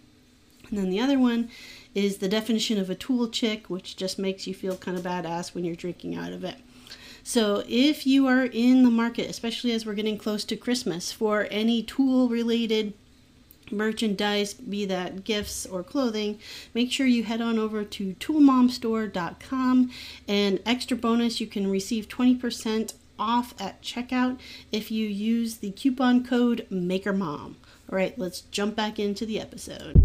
[0.69, 1.49] And then the other one
[1.95, 5.55] is the definition of a tool chick, which just makes you feel kind of badass
[5.55, 6.57] when you're drinking out of it.
[7.27, 11.45] So if you are in the market, especially as we're getting close to Christmas, for
[11.51, 12.93] any tool related
[13.69, 16.39] merchandise, be that gifts or clothing,
[16.73, 19.91] make sure you head on over to toolmomstore.com.
[20.25, 24.39] And extra bonus, you can receive 20% off at checkout
[24.71, 27.55] if you use the coupon code MakerMom.
[27.55, 27.55] All
[27.89, 30.01] right, let's jump back into the episode.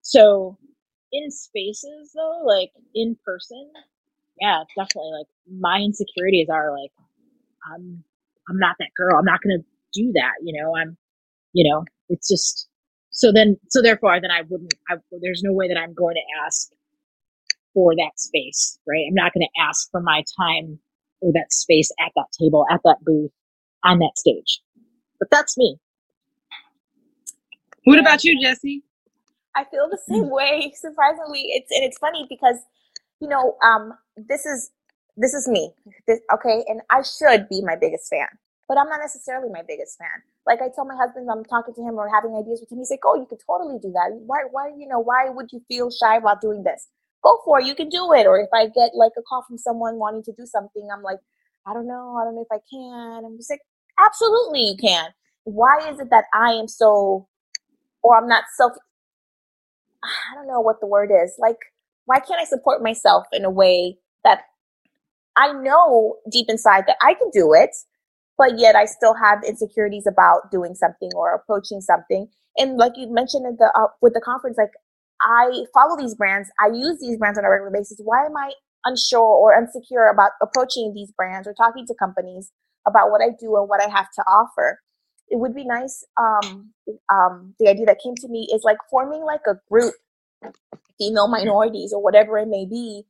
[0.00, 0.56] So,
[1.12, 3.70] in spaces though, like in person,
[4.40, 5.12] yeah, definitely.
[5.18, 5.26] Like
[5.60, 6.92] my insecurities are like,
[7.72, 8.04] I'm,
[8.48, 9.18] I'm not that girl.
[9.18, 9.64] I'm not going to
[10.00, 10.34] do that.
[10.42, 10.96] You know, I'm,
[11.52, 12.68] you know, it's just,
[13.10, 16.44] so then, so therefore then I wouldn't, I, there's no way that I'm going to
[16.46, 16.70] ask
[17.74, 19.04] for that space, right?
[19.08, 20.78] I'm not going to ask for my time
[21.20, 23.32] or that space at that table, at that booth,
[23.84, 24.60] on that stage.
[25.18, 25.78] But that's me.
[27.84, 28.82] What about you, Jesse?
[29.56, 30.72] I feel the same way.
[30.76, 32.56] Surprisingly, it's and it's funny because
[33.20, 34.70] you know, um, this is
[35.16, 35.72] this is me.
[36.06, 38.28] This, okay, and I should be my biggest fan,
[38.68, 40.22] but I'm not necessarily my biggest fan.
[40.46, 42.78] Like I told my husband, I'm talking to him or having ideas with him.
[42.78, 44.12] He's like, "Oh, you could totally do that.
[44.26, 44.44] Why?
[44.50, 44.68] Why?
[44.76, 46.88] You know, why would you feel shy about doing this?
[47.22, 47.66] Go for it.
[47.66, 50.32] You can do it." Or if I get like a call from someone wanting to
[50.32, 51.18] do something, I'm like,
[51.66, 52.16] "I don't know.
[52.20, 53.62] I don't know if I can." I'm just like,
[53.98, 55.10] "Absolutely, you can."
[55.44, 57.26] Why is it that I am so,
[58.02, 58.72] or I'm not self?
[60.02, 61.34] I don't know what the word is.
[61.38, 61.58] Like
[62.08, 64.42] why can't I support myself in a way that
[65.36, 67.70] I know deep inside that I can do it,
[68.36, 72.28] but yet I still have insecurities about doing something or approaching something.
[72.56, 74.72] And like you mentioned in the uh, with the conference, like
[75.20, 78.00] I follow these brands, I use these brands on a regular basis.
[78.02, 78.52] Why am I
[78.84, 82.50] unsure or insecure about approaching these brands or talking to companies
[82.86, 84.80] about what I do and what I have to offer.
[85.28, 86.04] It would be nice.
[86.16, 86.72] Um,
[87.12, 89.94] um, the idea that came to me is like forming like a group,
[90.98, 93.04] female minorities or whatever it may be,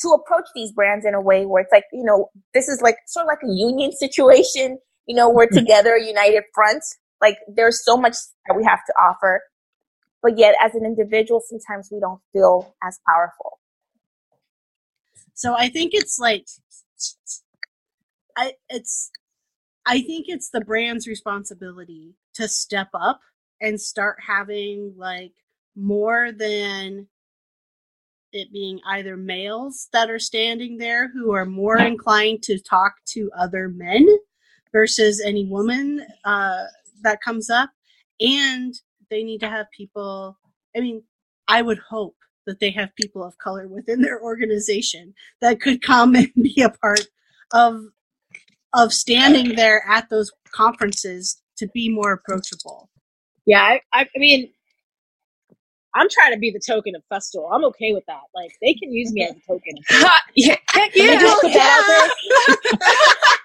[0.00, 2.96] to approach these brands in a way where it's like, you know, this is like
[3.06, 4.78] sort of like a union situation.
[5.06, 6.82] You know, we're together, united front.
[7.20, 8.14] Like there's so much
[8.46, 9.42] that we have to offer,
[10.22, 13.60] but yet as an individual, sometimes we don't feel as powerful.
[15.34, 16.46] So I think it's like
[18.36, 19.10] I it's
[19.86, 23.20] I think it's the brand's responsibility to step up
[23.60, 25.32] and start having like
[25.76, 27.06] more than
[28.32, 33.30] it being either males that are standing there who are more inclined to talk to
[33.36, 34.06] other men
[34.72, 36.64] versus any woman uh,
[37.02, 37.70] that comes up.
[38.20, 38.74] And
[39.10, 40.36] they need to have people,
[40.76, 41.02] I mean,
[41.46, 46.14] I would hope that they have people of color within their organization that could come
[46.14, 47.06] and be a part
[47.52, 47.84] of
[48.76, 52.90] of standing there at those conferences to be more approachable.
[53.46, 54.52] Yeah, I, I mean,
[55.94, 57.48] I'm trying to be the token of Festool.
[57.52, 58.20] I'm okay with that.
[58.34, 59.74] Like they can use me as a token.
[60.34, 61.18] yeah, Heck yeah.
[61.20, 62.78] just put that out there.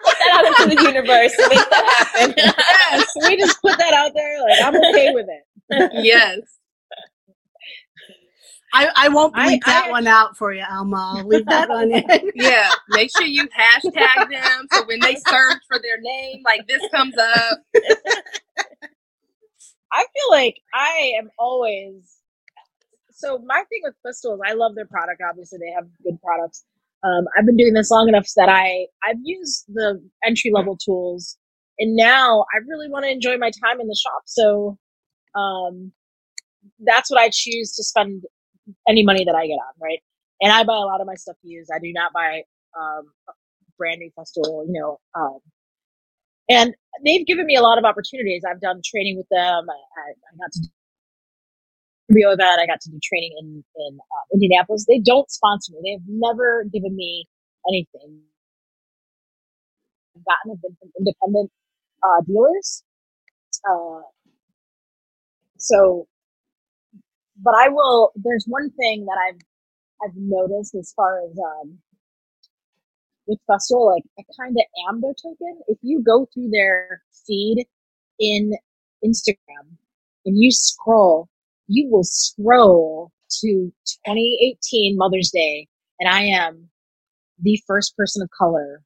[0.03, 2.33] put that out into the universe and make that happen.
[2.38, 4.41] yes, we just put that out there.
[4.41, 5.91] Like I'm okay with it.
[6.03, 6.39] yes.
[8.71, 11.15] I, I won't leave that I, one out for you, Alma.
[11.17, 12.03] I'll leave that one in.
[12.35, 16.81] Yeah, make sure you hashtag them so when they search for their name, like this
[16.93, 17.59] comes up.
[19.91, 22.18] I feel like I am always
[23.19, 25.21] so my thing with Festool is I love their product.
[25.29, 26.63] Obviously, they have good products.
[27.03, 31.38] Um, I've been doing this long enough that I I've used the entry level tools,
[31.79, 34.21] and now I really want to enjoy my time in the shop.
[34.25, 34.77] So
[35.36, 35.91] um,
[36.79, 38.23] that's what I choose to spend
[38.88, 39.99] any money that I get on, right?
[40.41, 41.69] And I buy a lot of my stuff used.
[41.75, 42.43] I do not buy
[42.79, 43.12] um,
[43.77, 44.99] brand new Festool, you know.
[45.13, 45.39] Um,
[46.49, 46.73] and
[47.05, 48.43] they've given me a lot of opportunities.
[48.49, 49.67] I've done training with them.
[49.69, 50.69] I, I, I got to
[52.10, 52.60] Rio event.
[52.60, 54.86] I got to do training in in uh, Indianapolis.
[54.88, 55.80] They don't sponsor me.
[55.84, 57.28] They have never given me
[57.67, 58.22] anything.
[60.15, 61.52] I've gotten have been from independent
[62.04, 62.84] uh, dealers.
[63.69, 64.02] Uh,
[65.58, 66.08] so,
[67.38, 68.12] but I will.
[68.15, 69.41] There's one thing that I've
[70.04, 71.80] I've noticed as far as um,
[73.28, 75.62] with Festool, like I kind of am their token.
[75.67, 77.65] If you go through their feed
[78.19, 78.54] in
[79.06, 79.78] Instagram
[80.26, 81.30] and you scroll
[81.69, 83.71] you will scroll to
[84.05, 85.67] 2018 Mother's Day,
[85.99, 86.67] and I am
[87.41, 88.82] the first person of color.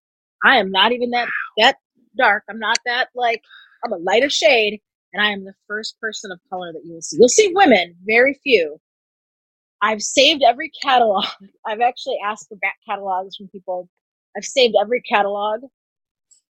[0.45, 1.77] I am not even that that
[2.17, 2.43] dark.
[2.49, 3.41] I'm not that like
[3.83, 4.81] I'm a lighter shade,
[5.13, 7.17] and I am the first person of color that you will see.
[7.17, 8.77] You'll see women, very few.
[9.81, 11.25] I've saved every catalog.
[11.65, 13.89] I've actually asked for back catalogs from people.
[14.37, 15.61] I've saved every catalog.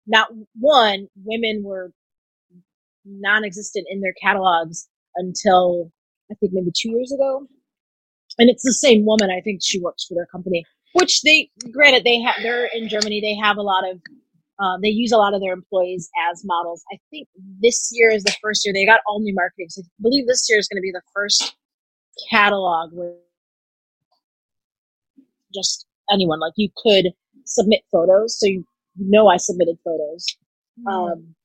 [0.06, 1.92] Not one women were
[3.06, 5.92] non-existent in their catalogs until
[6.32, 7.48] I think maybe two years ago.
[8.40, 9.30] And it's the same woman.
[9.32, 13.20] I think she works for their company, which they, granted, they have, they're in Germany.
[13.20, 14.00] They have a lot of,
[14.60, 16.84] um, they use a lot of their employees as models.
[16.92, 17.28] I think
[17.62, 19.70] this year is the first year they got all new marketing.
[19.70, 21.56] So I believe this year is going to be the first
[22.30, 23.16] catalog where
[25.54, 27.08] just anyone, like you could
[27.46, 28.40] submit photos.
[28.40, 28.66] So you
[28.98, 30.26] know I submitted photos.
[30.86, 30.92] Mm.
[30.92, 31.36] Um,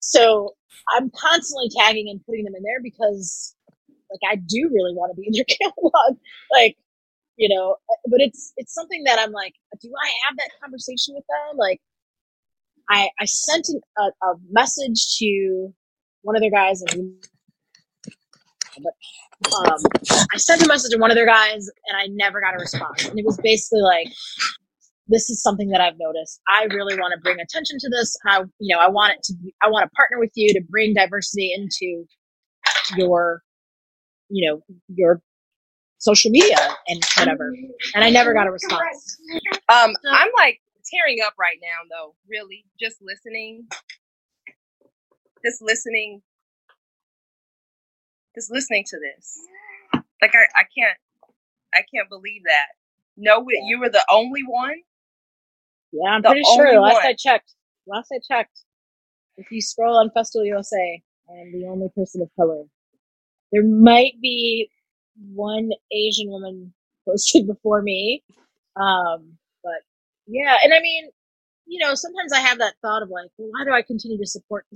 [0.00, 0.54] so
[0.94, 3.55] I'm constantly tagging and putting them in there because
[4.10, 6.18] like I do really want to be in your catalog.
[6.50, 6.76] like,
[7.36, 7.76] you know,
[8.10, 11.56] but it's it's something that I'm like, do I have that conversation with them?
[11.58, 11.80] Like,
[12.88, 15.72] I I sent an, a, a message to
[16.22, 17.14] one of their guys, and
[18.82, 18.92] but
[19.68, 19.78] um,
[20.32, 23.06] I sent a message to one of their guys, and I never got a response.
[23.06, 24.08] And it was basically like,
[25.08, 26.40] this is something that I've noticed.
[26.48, 28.16] I really want to bring attention to this.
[28.26, 29.34] I, you know, I want it to.
[29.34, 32.04] Be, I want to partner with you to bring diversity into
[32.96, 33.42] your
[34.28, 35.20] you know, your
[35.98, 36.56] social media
[36.88, 37.52] and whatever.
[37.94, 39.18] And I never got a response.
[39.68, 42.64] Um, I'm like tearing up right now though, really.
[42.78, 43.66] Just listening.
[45.44, 46.22] Just listening.
[48.34, 49.38] Just listening to this.
[50.20, 50.96] Like I, I can't
[51.74, 52.66] I can't believe that.
[53.16, 54.74] No, you were the only one.
[55.92, 56.80] Yeah, I'm the pretty sure.
[56.80, 57.06] Last one.
[57.06, 57.52] I checked.
[57.86, 58.60] Last I checked,
[59.36, 62.64] if you scroll on Festool USA, I am the only person of color
[63.56, 64.68] there might be
[65.32, 66.74] one Asian woman
[67.08, 68.22] posted before me.
[68.76, 69.80] Um, but
[70.26, 71.08] yeah, and I mean,
[71.66, 74.26] you know, sometimes I have that thought of like, well, why do I continue to
[74.26, 74.66] support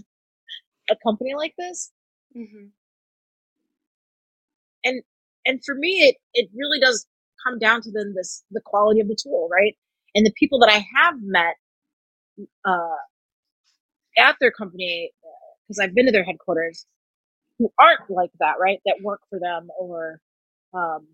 [0.90, 1.92] a company like this?
[2.36, 2.66] Mm-hmm.
[4.84, 5.02] And
[5.44, 7.06] and for me, it it really does
[7.46, 9.76] come down to then this the quality of the tool, right?
[10.14, 11.54] And the people that I have met
[12.64, 12.96] uh,
[14.18, 15.12] at their company,
[15.68, 16.86] because I've been to their headquarters,
[17.60, 18.80] who aren't like that, right?
[18.86, 20.22] That work for them or
[20.74, 21.06] um,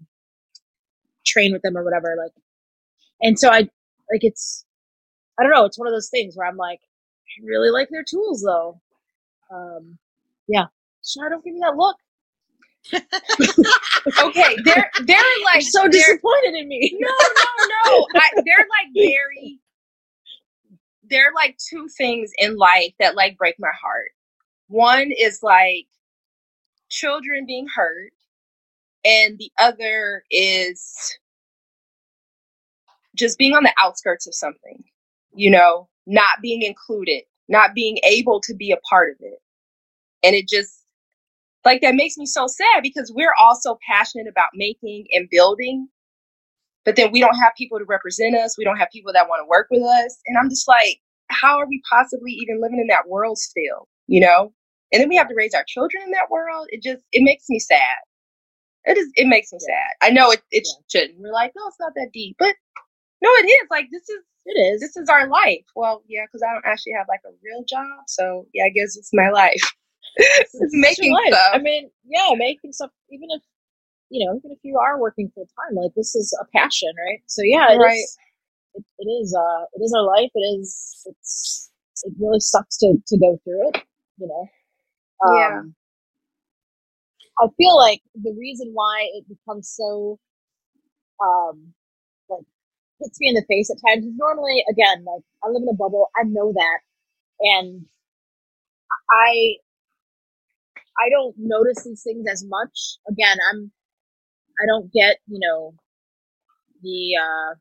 [1.26, 2.16] train with them or whatever.
[2.16, 2.32] Like,
[3.22, 3.60] and so I
[4.10, 4.64] like it's
[5.38, 5.64] I don't know.
[5.66, 8.80] It's one of those things where I'm like, I really like their tools though.
[9.52, 9.98] Um,
[10.48, 10.66] yeah.
[11.04, 11.96] Sure, don't give me that look.
[12.94, 16.96] okay, they're they're like You're so they're, disappointed in me.
[17.00, 18.06] No, no, no.
[18.16, 19.60] I, they're like very.
[21.08, 24.10] They're like two things in life that like break my heart.
[24.68, 25.86] One is like
[26.90, 28.12] children being hurt,
[29.04, 31.18] and the other is
[33.16, 34.84] just being on the outskirts of something.
[35.34, 39.40] You know, not being included, not being able to be a part of it,
[40.24, 40.82] and it just
[41.64, 45.88] like that makes me so sad because we're all so passionate about making and building
[46.84, 49.40] but then we don't have people to represent us we don't have people that want
[49.42, 52.88] to work with us and i'm just like how are we possibly even living in
[52.88, 54.52] that world still you know
[54.92, 57.46] and then we have to raise our children in that world it just it makes
[57.48, 57.98] me sad
[58.84, 59.74] it is it makes me yeah.
[59.74, 61.00] sad i know it, it yeah.
[61.00, 62.54] shouldn't we're like no it's not that deep but
[63.22, 66.42] no it is like this is it is this is our life well yeah because
[66.42, 69.62] i don't actually have like a real job so yeah i guess it's my life
[70.16, 71.50] it's making stuff.
[71.52, 72.90] I mean, yeah, making stuff.
[73.10, 73.42] Even if
[74.08, 77.20] you know, even if you are working full time, like this is a passion, right?
[77.26, 77.96] So yeah, it right.
[77.96, 78.16] is,
[78.74, 79.36] it, it is.
[79.38, 80.30] Uh, it is our life.
[80.34, 81.06] It is.
[81.06, 81.70] It's.
[82.04, 83.82] It really sucks to to go through it.
[84.18, 84.48] You know.
[85.24, 85.62] Um, yeah.
[87.38, 90.18] I feel like the reason why it becomes so,
[91.22, 91.74] um,
[92.28, 92.44] like
[93.00, 95.74] hits me in the face at times is normally again like I live in a
[95.74, 96.08] bubble.
[96.16, 96.78] I know that,
[97.40, 97.86] and
[99.10, 99.56] I
[100.98, 102.98] I don't notice these things as much.
[103.08, 103.70] Again, I'm,
[104.62, 105.74] I don't get, you know,
[106.82, 107.54] the, uh,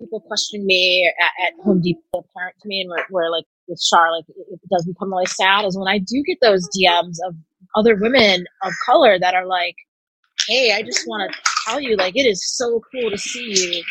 [0.00, 4.12] people questioning me at, at Home Depot apparent to me and we're like with Shar,
[4.12, 7.34] like it, it does become really sad is when I do get those DMs of
[7.76, 9.76] other women of color that are like,
[10.48, 13.84] Hey, I just want to tell you, like, it is so cool to see you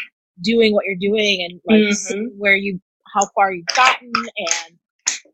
[0.43, 2.25] doing what you're doing and like mm-hmm.
[2.37, 2.79] where you,
[3.13, 4.77] how far you've gotten and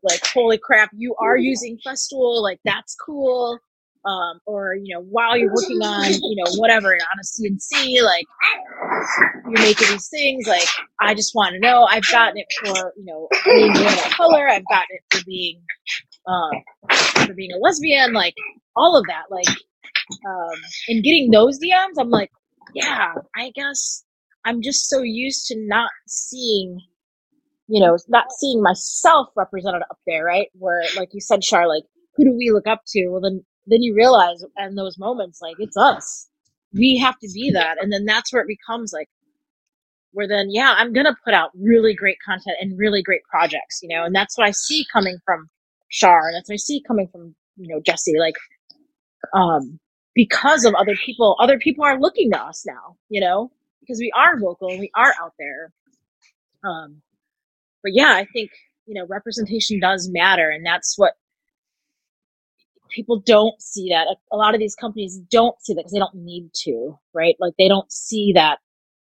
[0.02, 3.58] like holy crap you are using festool like that's cool
[4.08, 8.26] um, or you know while you're working on you know whatever on a cnc like
[9.44, 10.68] you're making these things like
[11.00, 14.66] i just want to know i've gotten it for you know being a color i've
[14.70, 15.60] gotten it for being
[16.28, 16.52] um,
[17.26, 18.34] for being a lesbian like
[18.76, 19.48] all of that like
[20.26, 22.30] um, and getting those dms i'm like
[22.74, 24.04] yeah i guess
[24.46, 26.78] i'm just so used to not seeing
[27.68, 30.48] you know, not seeing myself represented up there, right?
[30.54, 31.84] Where, like you said, Shar, like,
[32.16, 33.08] who do we look up to?
[33.08, 36.28] Well, then, then you realize in those moments, like, it's us.
[36.72, 37.76] We have to be that.
[37.82, 39.08] And then that's where it becomes like,
[40.12, 43.80] where then, yeah, I'm going to put out really great content and really great projects,
[43.82, 45.48] you know, and that's what I see coming from
[45.88, 46.28] Shar.
[46.28, 48.18] And that's what I see coming from, you know, Jesse.
[48.18, 48.36] Like,
[49.34, 49.78] um,
[50.14, 53.50] because of other people, other people are looking to us now, you know,
[53.80, 55.72] because we are vocal and we are out there.
[56.64, 57.02] Um,
[57.82, 58.50] but yeah, I think,
[58.86, 60.50] you know, representation does matter.
[60.50, 61.14] And that's what
[62.88, 64.06] people don't see that.
[64.32, 67.36] A, lot of these companies don't see that because they don't need to, right?
[67.40, 68.58] Like they don't see that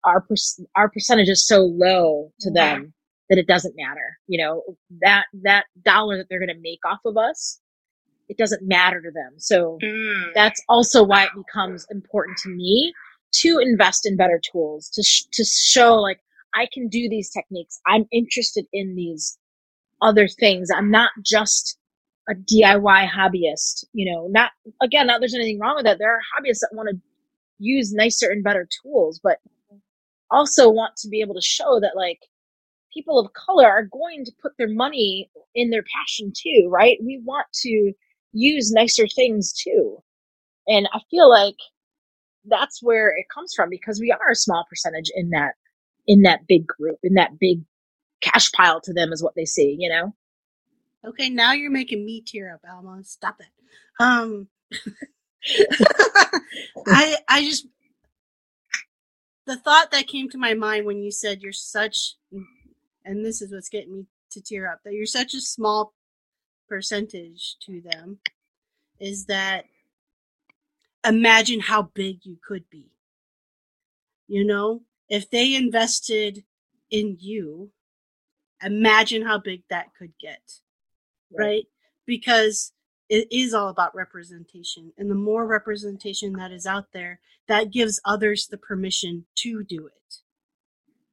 [0.04, 0.34] our, per-
[0.76, 2.92] our percentage is so low to them
[3.30, 4.18] that it doesn't matter.
[4.26, 4.62] You know,
[5.02, 7.60] that, that dollar that they're going to make off of us,
[8.28, 9.34] it doesn't matter to them.
[9.38, 10.24] So mm.
[10.34, 12.92] that's also why it becomes important to me
[13.36, 16.20] to invest in better tools to, sh- to show like,
[16.54, 17.80] I can do these techniques.
[17.86, 19.38] I'm interested in these
[20.00, 20.68] other things.
[20.74, 21.78] I'm not just
[22.28, 24.52] a DIY hobbyist, you know, not,
[24.82, 25.98] again, not there's anything wrong with that.
[25.98, 27.00] There are hobbyists that want to
[27.58, 29.38] use nicer and better tools, but
[30.30, 32.20] also want to be able to show that like
[32.92, 36.98] people of color are going to put their money in their passion too, right?
[37.02, 37.92] We want to
[38.32, 40.02] use nicer things too.
[40.66, 41.56] And I feel like
[42.46, 45.54] that's where it comes from because we are a small percentage in that
[46.06, 47.60] in that big group, in that big
[48.20, 50.14] cash pile to them is what they see, you know?
[51.06, 53.02] Okay, now you're making me tear up, Alma.
[53.04, 53.48] Stop it.
[54.00, 54.48] Um
[56.86, 57.66] I I just
[59.46, 62.14] the thought that came to my mind when you said you're such
[63.04, 65.92] and this is what's getting me to tear up that you're such a small
[66.68, 68.18] percentage to them
[68.98, 69.66] is that
[71.06, 72.86] imagine how big you could be.
[74.26, 76.44] You know, if they invested
[76.90, 77.70] in you,
[78.62, 80.60] imagine how big that could get.
[81.36, 81.46] Right?
[81.46, 81.64] right?
[82.06, 82.72] Because
[83.08, 84.92] it is all about representation.
[84.98, 89.86] And the more representation that is out there, that gives others the permission to do
[89.86, 90.14] it.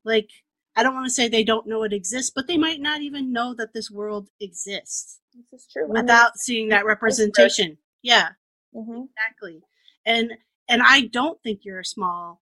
[0.03, 0.29] Like,
[0.75, 3.33] I don't want to say they don't know it exists, but they might not even
[3.33, 5.19] know that this world exists.
[5.33, 5.87] This is true.
[5.89, 7.77] Without seeing that representation.
[8.01, 8.29] Yeah.
[8.73, 9.03] Mm-hmm.
[9.03, 9.61] Exactly.
[10.05, 10.31] And
[10.69, 12.41] and I don't think you're a small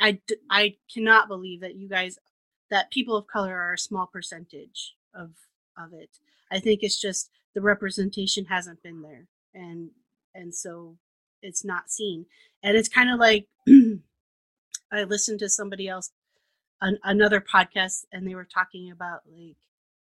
[0.00, 2.18] I, I cannot believe that you guys
[2.70, 5.30] that people of color are a small percentage of
[5.82, 6.10] of it.
[6.50, 9.90] I think it's just the representation hasn't been there and
[10.34, 10.96] and so
[11.42, 12.26] it's not seen.
[12.62, 13.46] And it's kind of like
[14.92, 16.10] I listened to somebody else
[16.80, 19.56] an, another podcast and they were talking about like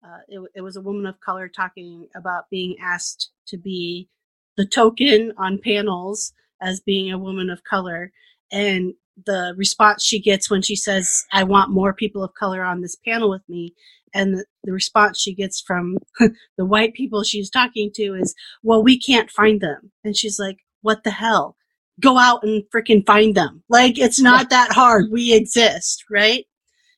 [0.05, 4.09] uh, it, it was a woman of color talking about being asked to be
[4.57, 8.12] the token on panels as being a woman of color
[8.53, 8.95] and
[9.27, 12.97] the response she gets when she says i want more people of color on this
[12.97, 13.75] panel with me
[14.17, 15.97] and the, response she gets from
[16.59, 20.59] the white people she's talking to is well we can't find them and she's like
[20.83, 21.57] what the hell
[22.01, 26.47] go out and freaking find them like it's not that hard we exist right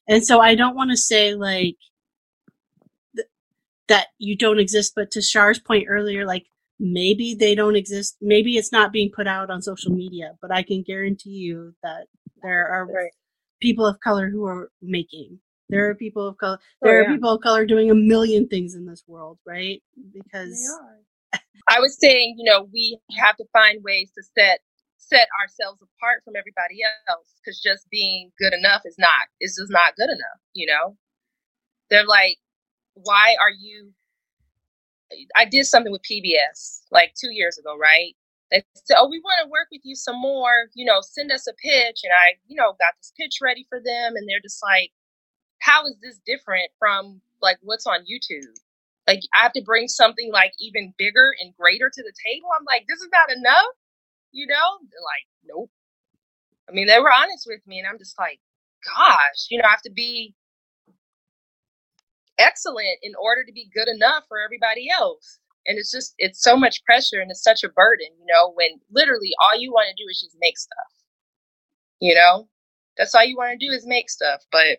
[0.08, 1.76] and so I don't want to say like
[3.14, 3.28] th-
[3.88, 6.46] that you don't exist, but to Shar's point earlier, like
[6.80, 8.16] maybe they don't exist.
[8.20, 12.06] Maybe it's not being put out on social media, but I can guarantee you that
[12.42, 13.10] there are right.
[13.60, 15.40] people of color who are making.
[15.68, 16.58] There are people of color.
[16.60, 17.08] Oh, there oh, yeah.
[17.08, 19.82] are people of color doing a million things in this world, right?
[20.12, 20.58] Because
[21.68, 24.60] I was saying, you know, we have to find ways to set
[25.08, 29.70] set ourselves apart from everybody else because just being good enough is not is just
[29.70, 30.96] not good enough you know
[31.88, 32.36] they're like
[32.94, 33.90] why are you
[35.36, 38.14] i did something with pbs like two years ago right
[38.50, 41.46] they said oh we want to work with you some more you know send us
[41.46, 44.62] a pitch and i you know got this pitch ready for them and they're just
[44.62, 44.90] like
[45.68, 48.56] how is this different from like what's on youtube
[49.06, 52.66] like i have to bring something like even bigger and greater to the table i'm
[52.66, 53.66] like this is not enough
[54.32, 54.78] you know?
[54.90, 55.70] They're like, nope.
[56.68, 58.40] I mean, they were honest with me, and I'm just like,
[58.84, 60.34] gosh, you know, I have to be
[62.38, 65.38] excellent in order to be good enough for everybody else.
[65.66, 68.80] And it's just, it's so much pressure and it's such a burden, you know, when
[68.90, 70.92] literally all you want to do is just make stuff.
[72.00, 72.48] You know,
[72.96, 74.42] that's all you want to do is make stuff.
[74.52, 74.78] But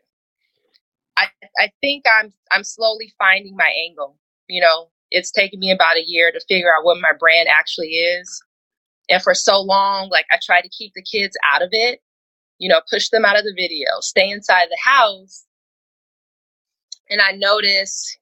[1.19, 1.27] I,
[1.59, 4.17] I think I'm, I'm slowly finding my angle.
[4.47, 7.89] You know, it's taken me about a year to figure out what my brand actually
[7.89, 8.43] is.
[9.09, 11.99] And for so long, like I tried to keep the kids out of it,
[12.59, 15.45] you know, push them out of the video, stay inside the house.
[17.09, 18.19] And I noticed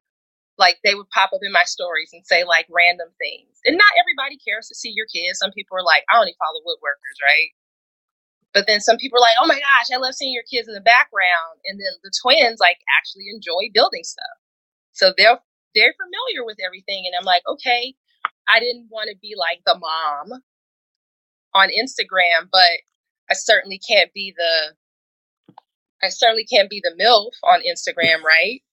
[0.57, 3.59] like they would pop up in my stories and say like random things.
[3.65, 5.39] And not everybody cares to see your kids.
[5.39, 7.51] Some people are like, I only follow woodworkers, right?
[8.57, 10.73] But then some people are like, oh my gosh, I love seeing your kids in
[10.73, 11.61] the background.
[11.69, 14.33] And then the twins like actually enjoy building stuff.
[14.93, 15.37] So they're
[15.75, 17.05] they're familiar with everything.
[17.05, 17.93] And I'm like, okay,
[18.49, 20.41] I didn't want to be like the mom
[21.53, 22.81] on Instagram, but
[23.29, 24.73] I certainly can't be the
[26.01, 28.65] I certainly can't be the MILF on Instagram, right?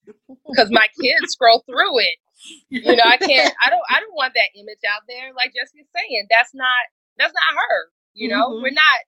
[0.48, 2.16] Because my kids scroll through it.
[2.70, 5.36] You know, I can't I don't I don't want that image out there.
[5.36, 7.92] Like Jessica's saying, that's not that's not her.
[8.14, 8.62] You know, mm-hmm.
[8.62, 9.00] we're not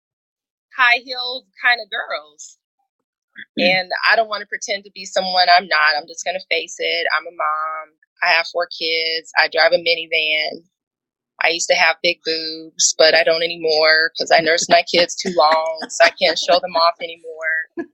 [0.78, 2.58] high heeled kind of girls.
[3.58, 3.64] Hmm.
[3.64, 5.96] And I don't want to pretend to be someone I'm not.
[5.98, 7.08] I'm just gonna face it.
[7.16, 7.86] I'm a mom.
[8.24, 9.32] I have four kids.
[9.38, 10.64] I drive a minivan.
[11.44, 15.16] I used to have big boobs, but I don't anymore because I nursed my kids
[15.16, 17.92] too long, so I can't show them off anymore.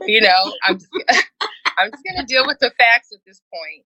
[0.06, 0.78] you know, I'm
[1.76, 3.84] I'm just gonna deal with the facts at this point.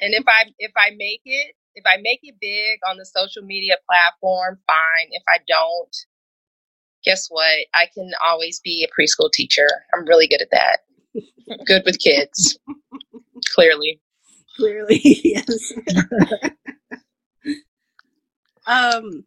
[0.00, 3.42] And if I if I make it, if I make it big on the social
[3.42, 5.08] media platform, fine.
[5.10, 5.94] If I don't,
[7.04, 7.66] guess what?
[7.74, 9.68] I can always be a preschool teacher.
[9.94, 10.78] I'm really good at that.
[11.66, 12.58] good with kids.
[13.54, 14.00] Clearly.
[14.56, 15.72] Clearly, yes.
[18.66, 19.24] Um,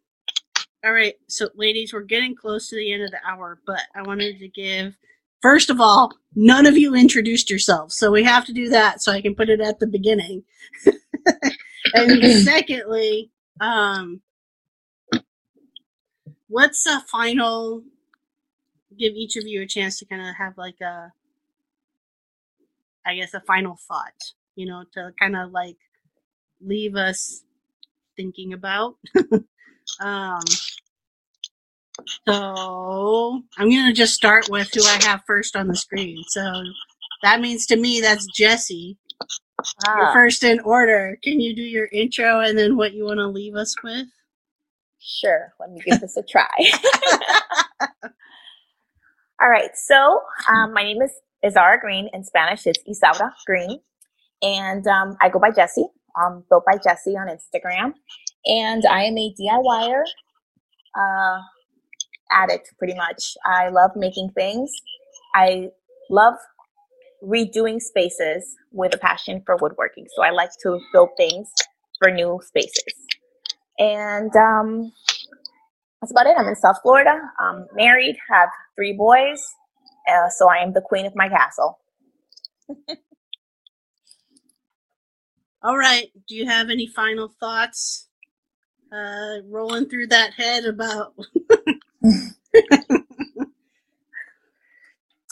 [0.84, 4.02] all right, so ladies, we're getting close to the end of the hour, but I
[4.02, 4.98] wanted to give
[5.42, 9.12] first of all, none of you introduced yourselves, so we have to do that so
[9.12, 10.44] I can put it at the beginning.
[11.94, 14.22] and secondly, um,
[16.48, 17.84] what's a final?
[18.98, 21.12] Give each of you a chance to kind of have like a,
[23.06, 24.34] I guess, a final thought.
[24.56, 25.78] You know, to kind of like
[26.62, 27.44] leave us
[28.16, 28.96] thinking about.
[30.00, 30.42] um,
[32.28, 36.24] so I'm going to just start with who I have first on the screen.
[36.30, 36.42] So
[37.24, 38.98] that means to me that's Jesse.
[39.88, 39.98] Ah.
[39.98, 41.18] You're first in order.
[41.24, 44.08] Can you do your intro and then what you want to leave us with?
[45.08, 45.54] Sure.
[45.60, 46.50] Let me give this a try.
[49.42, 49.72] All right.
[49.76, 51.12] So um, my name is
[51.46, 52.10] Izara Green.
[52.14, 53.80] In Spanish, it's Isaura Green.
[54.42, 55.86] And um, I go by Jesse
[56.22, 57.94] um, built by Jesse on Instagram.
[58.46, 60.04] And I am a DIYer
[61.00, 61.42] uh,
[62.32, 63.36] addict, pretty much.
[63.46, 64.72] I love making things.
[65.36, 65.70] I
[66.10, 66.36] love
[67.24, 70.08] redoing spaces with a passion for woodworking.
[70.16, 71.50] So I like to build things
[72.00, 72.94] for new spaces.
[73.80, 74.92] And um,
[76.02, 76.36] that's about it.
[76.38, 77.20] I'm in South Florida.
[77.40, 79.44] I'm married, have three boys.
[80.08, 81.80] Uh, so I am the queen of my castle.
[85.64, 86.08] All right.
[86.28, 88.08] Do you have any final thoughts
[88.94, 91.14] uh, rolling through that head about?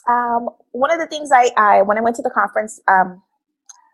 [0.09, 3.21] um, one of the things I, I, when I went to the conference um,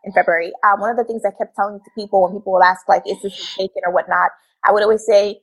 [0.03, 2.63] in February, uh, one of the things I kept telling to people when people would
[2.63, 4.31] ask, like, is this taken or whatnot,
[4.63, 5.41] I would always say,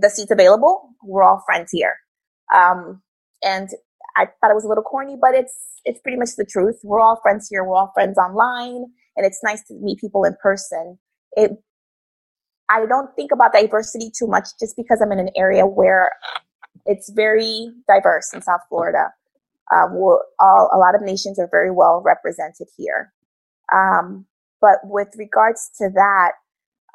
[0.00, 0.90] the seat's available.
[1.04, 1.96] We're all friends here.
[2.54, 3.02] Um,
[3.42, 3.68] and
[4.16, 6.80] I thought it was a little corny, but it's it's pretty much the truth.
[6.82, 7.62] We're all friends here.
[7.62, 10.98] We're all friends online, and it's nice to meet people in person.
[11.32, 11.52] It
[12.68, 16.10] I don't think about diversity too much just because I'm in an area where
[16.84, 19.12] it's very diverse in South Florida.
[19.74, 19.94] Um,
[20.40, 23.12] all, a lot of nations are very well represented here.
[23.74, 24.26] Um,
[24.60, 26.32] but with regards to that,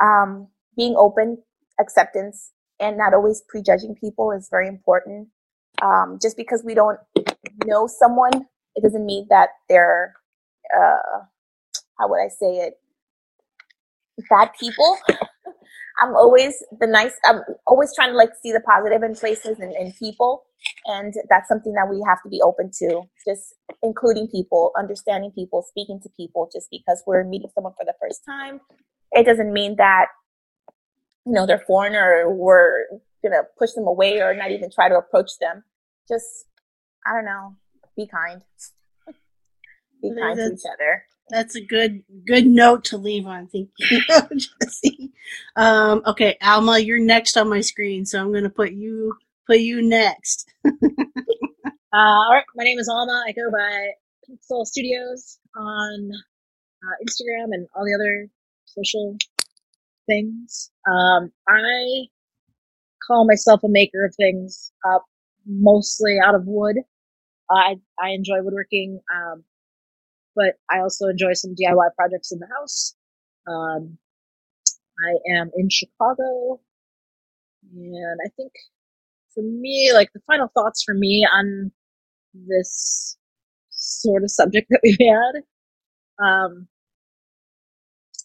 [0.01, 0.47] um,
[0.77, 1.39] being open,
[1.79, 5.29] acceptance, and not always prejudging people is very important.
[5.81, 6.99] Um, just because we don't
[7.65, 10.15] know someone, it doesn't mean that they're,
[10.75, 11.19] uh,
[11.99, 12.75] how would I say it,
[14.29, 14.97] bad people.
[16.01, 19.73] I'm always the nice, I'm always trying to like see the positive in places and,
[19.73, 20.43] and people.
[20.85, 25.65] And that's something that we have to be open to, just including people, understanding people,
[25.67, 26.49] speaking to people.
[26.53, 28.61] Just because we're meeting someone for the first time,
[29.11, 30.07] it doesn't mean that,
[31.25, 32.85] you know, they're foreign or we're
[33.23, 35.63] going to push them away or not even try to approach them
[36.11, 36.45] just
[37.05, 37.55] I don't know,
[37.95, 38.41] be kind.
[40.01, 41.05] be kind to each other.
[41.31, 43.47] That's a good good note to leave on.
[43.47, 44.01] Thank you,
[44.61, 45.11] Jesse.
[45.55, 49.15] Um, okay, Alma, you're next on my screen, so I'm going to put you
[49.47, 50.53] put you next.
[50.65, 50.71] uh,
[51.93, 53.23] all right, my name is Alma.
[53.27, 53.91] I go by
[54.41, 56.11] Soul Studios on
[56.83, 58.29] uh, Instagram and all the other
[58.65, 59.17] social
[60.07, 60.71] things.
[60.87, 62.07] Um, I
[63.07, 64.73] call myself a maker of things.
[64.85, 64.99] Uh,
[65.45, 66.77] mostly out of wood.
[67.49, 69.43] I I enjoy woodworking, um,
[70.35, 72.95] but I also enjoy some DIY projects in the house.
[73.47, 73.97] Um,
[74.99, 76.59] I am in Chicago,
[77.73, 78.51] and I think
[79.33, 81.71] for me, like the final thoughts for me on
[82.33, 83.17] this
[83.69, 85.43] sort of subject that we've had.
[86.23, 86.67] Um,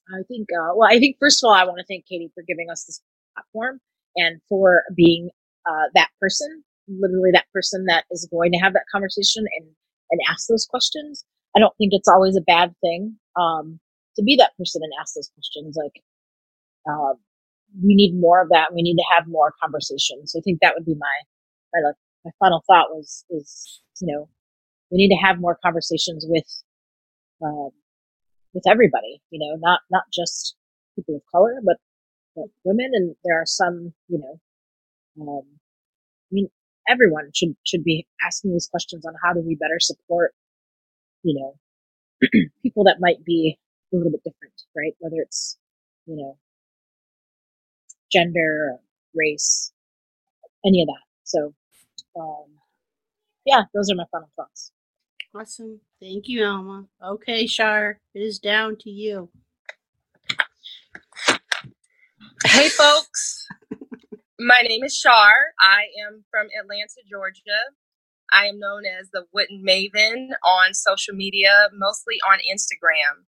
[0.08, 2.44] I think, uh, well, I think first of all, I want to thank Katie for
[2.46, 3.00] giving us this
[3.34, 3.80] platform
[4.16, 5.30] and for being
[5.68, 9.68] uh, that person literally that person that is going to have that conversation and,
[10.10, 11.24] and ask those questions.
[11.54, 13.78] I don't think it's always a bad thing, um,
[14.16, 15.76] to be that person and ask those questions.
[15.76, 16.02] Like,
[16.88, 17.14] uh,
[17.82, 18.72] we need more of that.
[18.74, 20.32] We need to have more conversations.
[20.32, 21.16] So I think that would be my,
[21.74, 24.28] my, like, my final thought was, is, you know,
[24.90, 26.46] we need to have more conversations with,
[27.42, 27.70] um,
[28.54, 30.56] with everybody, you know, not, not just
[30.94, 31.76] people of color, but,
[32.34, 32.90] but women.
[32.94, 34.40] And there are some, you know,
[35.20, 36.48] um, I mean,
[36.88, 40.34] everyone should should be asking these questions on how do we better support
[41.24, 41.70] you know
[42.62, 43.58] people that might be
[43.92, 44.94] a little bit different right?
[45.00, 45.58] Whether it's
[46.06, 46.38] you know
[48.12, 48.76] gender
[49.14, 49.72] race
[50.66, 51.02] any of that.
[51.24, 51.54] So
[52.18, 52.46] um
[53.46, 54.72] yeah those are my final thoughts.
[55.34, 55.80] Awesome.
[56.00, 56.86] Thank you alma.
[57.04, 59.30] Okay shar it is down to you.
[62.44, 63.46] Hey folks.
[64.38, 65.32] My name is Shar.
[65.60, 67.60] I am from Atlanta, Georgia.
[68.32, 73.24] I am known as the Wooden Maven on social media, mostly on Instagram.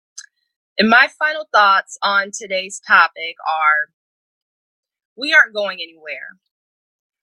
[0.77, 3.91] And my final thoughts on today's topic are
[5.15, 6.37] we aren't going anywhere.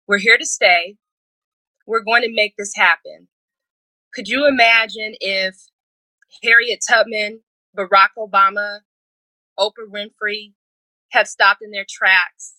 [0.07, 0.97] We're here to stay.
[1.86, 3.28] We're going to make this happen.
[4.13, 5.55] Could you imagine if
[6.43, 7.41] Harriet Tubman,
[7.78, 8.80] Barack Obama,
[9.59, 10.53] Oprah Winfrey
[11.11, 12.55] had stopped in their tracks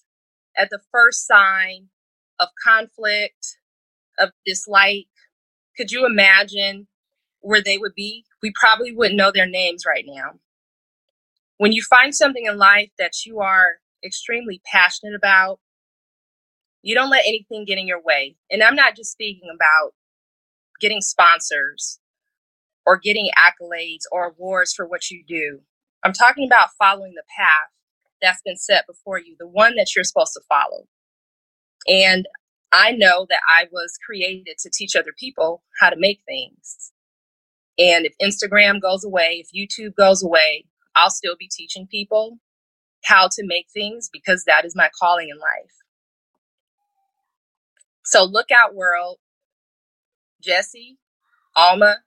[0.57, 1.89] at the first sign
[2.39, 3.59] of conflict,
[4.19, 5.07] of dislike,
[5.77, 6.89] could you imagine
[7.41, 8.25] where they would be?
[8.43, 10.33] We probably wouldn't know their names right now.
[11.59, 15.59] When you find something in life that you are extremely passionate about,
[16.83, 18.37] you don't let anything get in your way.
[18.51, 19.93] And I'm not just speaking about
[20.81, 21.99] getting sponsors
[22.87, 25.61] or getting accolades or awards for what you do.
[26.05, 27.71] I'm talking about following the path
[28.23, 30.87] that's been set before you, the one that you're supposed to follow.
[31.89, 32.27] And
[32.73, 36.93] I know that I was created to teach other people how to make things.
[37.79, 42.39] And if Instagram goes away, if YouTube goes away, I'll still be teaching people
[43.05, 45.73] how to make things because that is my calling in life.
[48.05, 49.19] So look out, world.
[50.43, 50.99] Jesse,
[51.57, 51.99] Alma,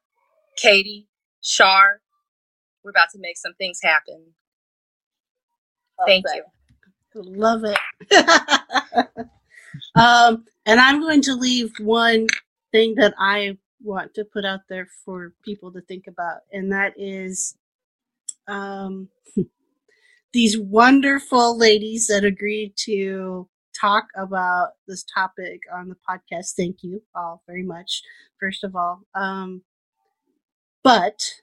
[0.57, 1.07] Katie,
[1.41, 2.01] Shar,
[2.83, 4.33] we're about to make some things happen.
[5.99, 6.35] Love Thank that.
[6.35, 6.43] you.
[7.15, 7.79] Love it.
[9.95, 12.27] um, and I'm going to leave one
[12.71, 16.93] thing that I want to put out there for people to think about, and that
[16.97, 17.57] is
[18.47, 19.09] um,
[20.33, 23.47] these wonderful ladies that agreed to
[23.79, 26.55] talk about this topic on the podcast.
[26.55, 28.01] Thank you all very much,
[28.39, 29.01] first of all.
[29.15, 29.63] Um,
[30.83, 31.35] but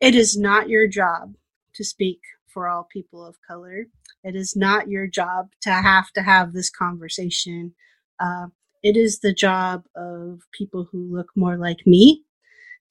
[0.00, 1.34] it is not your job
[1.74, 2.20] to speak
[2.52, 3.86] for all people of color.
[4.24, 7.74] It is not your job to have to have this conversation.
[8.20, 8.46] Uh,
[8.82, 12.24] it is the job of people who look more like me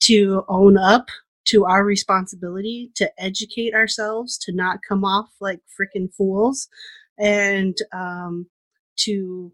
[0.02, 1.08] to own up
[1.46, 6.68] to our responsibility to educate ourselves, to not come off like freaking fools,
[7.20, 8.48] and um,
[8.98, 9.52] to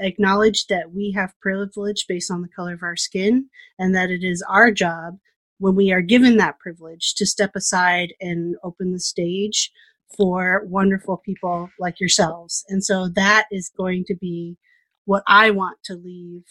[0.00, 3.48] acknowledge that we have privilege based on the color of our skin
[3.78, 5.18] and that it is our job
[5.58, 9.70] when we are given that privilege to step aside and open the stage
[10.16, 12.64] for wonderful people like yourselves.
[12.68, 14.56] And so that is going to be
[15.04, 16.44] what I want to leave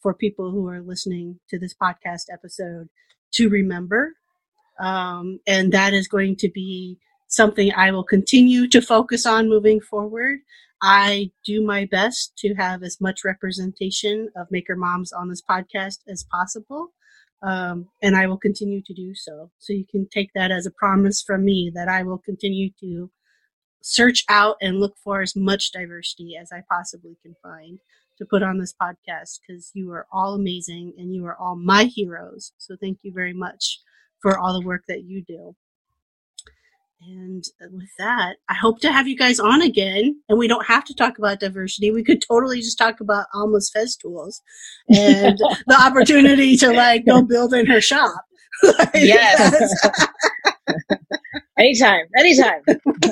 [0.00, 2.88] for people who are listening to this podcast episode
[3.32, 4.12] to remember.
[4.78, 9.80] Um, and that is going to be something I will continue to focus on moving
[9.80, 10.40] forward.
[10.82, 15.98] I do my best to have as much representation of maker moms on this podcast
[16.08, 16.92] as possible
[17.44, 19.50] um, and I will continue to do so.
[19.58, 23.10] So you can take that as a promise from me that I will continue to
[23.82, 27.78] search out and look for as much diversity as I possibly can find
[28.16, 31.84] to put on this podcast because you are all amazing and you are all my
[31.84, 32.52] heroes.
[32.56, 33.80] So thank you very much
[34.22, 35.54] for all the work that you do.
[37.06, 40.20] And with that, I hope to have you guys on again.
[40.28, 41.90] And we don't have to talk about diversity.
[41.90, 44.32] We could totally just talk about Alma's Festool
[44.88, 48.24] and the opportunity to like go build in her shop.
[48.94, 49.88] yes.
[51.58, 52.62] anytime, anytime.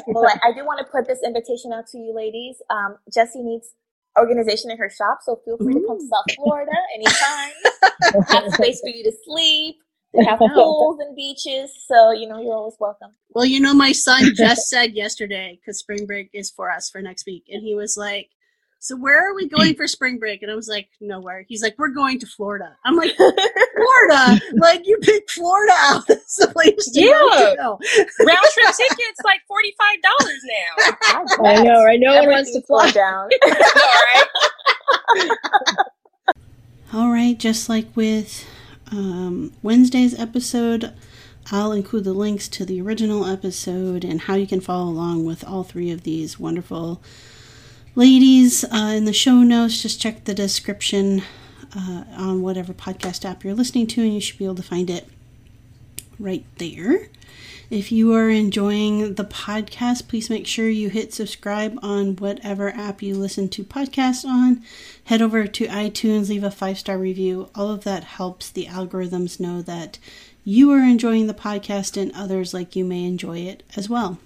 [0.07, 2.57] well, I, I, do want to put this invitation out to you ladies.
[2.71, 3.75] Um, Jesse needs
[4.19, 5.81] organization in her shop, so feel free Ooh.
[5.81, 7.53] to come to South Florida anytime.
[8.29, 9.77] have space for you to sleep.
[10.15, 13.13] They have pools and beaches, so you know you're always welcome.
[13.31, 17.01] Well, you know, my son just said yesterday because spring break is for us for
[17.01, 18.29] next week, and he was like,
[18.79, 21.77] "So where are we going for spring break?" And I was like, "Nowhere." He's like,
[21.79, 24.41] "We're going to Florida." I'm like, "Florida?
[24.55, 27.55] like you picked Florida out as the place to yeah.
[27.57, 27.79] go?"
[28.27, 31.49] Round trip tickets like forty five dollars now.
[31.51, 32.01] I know, right?
[32.01, 33.31] No one wants to fly down.
[33.45, 33.51] All
[34.15, 34.27] right.
[36.95, 38.45] All right, just like with
[38.93, 40.93] um, Wednesday's episode,
[41.51, 45.45] I'll include the links to the original episode and how you can follow along with
[45.45, 47.03] all three of these wonderful
[47.95, 49.83] ladies uh, in the show notes.
[49.83, 51.23] Just check the description
[51.75, 54.91] uh, on whatever podcast app you're listening to, and you should be able to find
[54.91, 55.09] it
[56.19, 57.09] right there.
[57.71, 63.01] If you are enjoying the podcast, please make sure you hit subscribe on whatever app
[63.01, 64.63] you listen to podcasts on.
[65.05, 67.49] Head over to iTunes, leave a five star review.
[67.55, 69.99] All of that helps the algorithms know that
[70.45, 74.19] you are enjoying the podcast and others like you may enjoy it as well.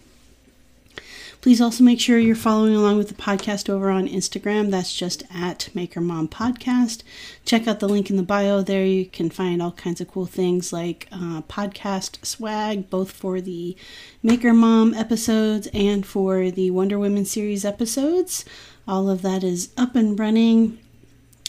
[1.47, 4.73] Please also make sure you're following along with the podcast over on Instagram.
[4.73, 7.05] That's just at Maker Mom Podcast.
[7.45, 8.85] Check out the link in the bio there.
[8.85, 13.77] You can find all kinds of cool things like uh, podcast swag, both for the
[14.25, 18.45] Maker Mom episodes and for the Wonder Woman series episodes.
[18.89, 20.81] All of that is up and running.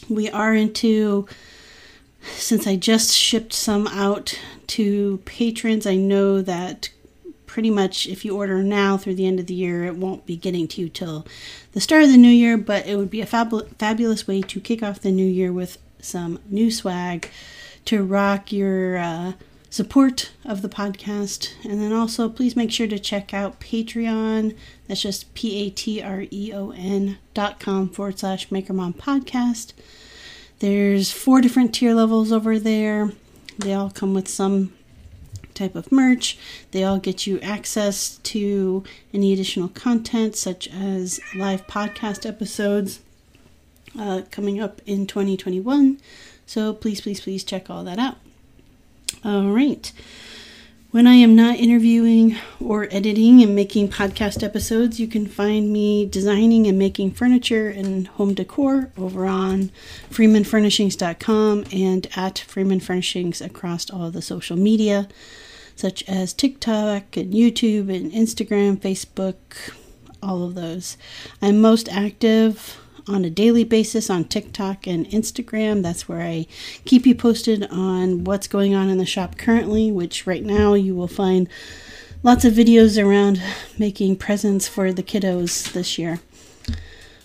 [0.07, 1.27] We are into
[2.35, 6.89] since I just shipped some out to patrons, I know that
[7.47, 10.35] pretty much if you order now through the end of the year, it won't be
[10.35, 11.25] getting to you till
[11.71, 14.59] the start of the new year, but it would be a fab- fabulous way to
[14.59, 17.29] kick off the new year with some new swag
[17.85, 19.33] to rock your uh,
[19.69, 21.53] support of the podcast.
[21.63, 24.55] And then also, please make sure to check out Patreon.
[24.87, 28.93] That's just P A T R E O N dot com forward slash Maker Mom
[28.93, 29.73] Podcast.
[30.59, 33.11] There's four different tier levels over there.
[33.57, 34.73] They all come with some
[35.57, 36.37] type of merch.
[36.71, 38.83] They all get you access to
[39.13, 43.01] any additional content, such as live podcast episodes
[43.99, 45.99] uh, coming up in 2021.
[46.45, 48.17] So please, please, please check all that out.
[49.23, 49.91] All right.
[50.91, 56.05] When I am not interviewing or editing and making podcast episodes, you can find me
[56.05, 59.69] designing and making furniture and home decor over on
[60.09, 65.07] freemanfurnishings.com and at Freeman Furnishings across all the social media.
[65.75, 69.35] such as TikTok and YouTube and Instagram, Facebook,
[70.23, 70.97] all of those.
[71.39, 72.77] I'm most active
[73.07, 75.81] on a daily basis on TikTok and Instagram.
[75.81, 76.47] That's where I
[76.85, 80.95] keep you posted on what's going on in the shop currently, which right now you
[80.95, 81.47] will find
[82.23, 83.41] lots of videos around
[83.77, 86.19] making presents for the kiddos this year.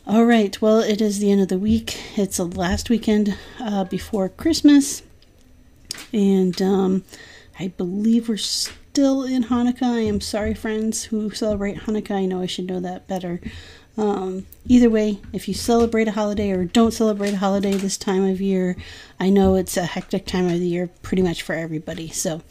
[0.06, 1.98] All right, well, it is the end of the week.
[2.16, 5.02] It's the last weekend uh, before Christmas,
[6.12, 7.04] and um,
[7.58, 9.82] I believe we're still in Hanukkah.
[9.82, 12.16] I am sorry, friends who celebrate Hanukkah.
[12.16, 13.40] I know I should know that better.
[13.96, 18.24] Um, either way, if you celebrate a holiday or don't celebrate a holiday this time
[18.24, 18.76] of year,
[19.20, 22.08] I know it's a hectic time of the year pretty much for everybody.
[22.08, 22.42] So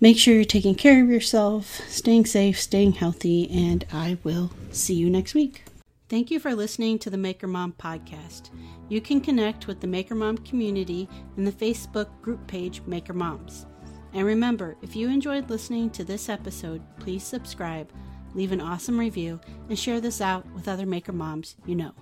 [0.00, 4.94] make sure you're taking care of yourself, staying safe, staying healthy, and I will see
[4.94, 5.64] you next week.
[6.08, 8.50] Thank you for listening to the Maker Mom podcast.
[8.88, 13.66] You can connect with the Maker Mom community in the Facebook group page Maker Moms.
[14.12, 17.92] And remember, if you enjoyed listening to this episode, please subscribe
[18.34, 21.92] leave an awesome review, and share this out with other maker moms you know.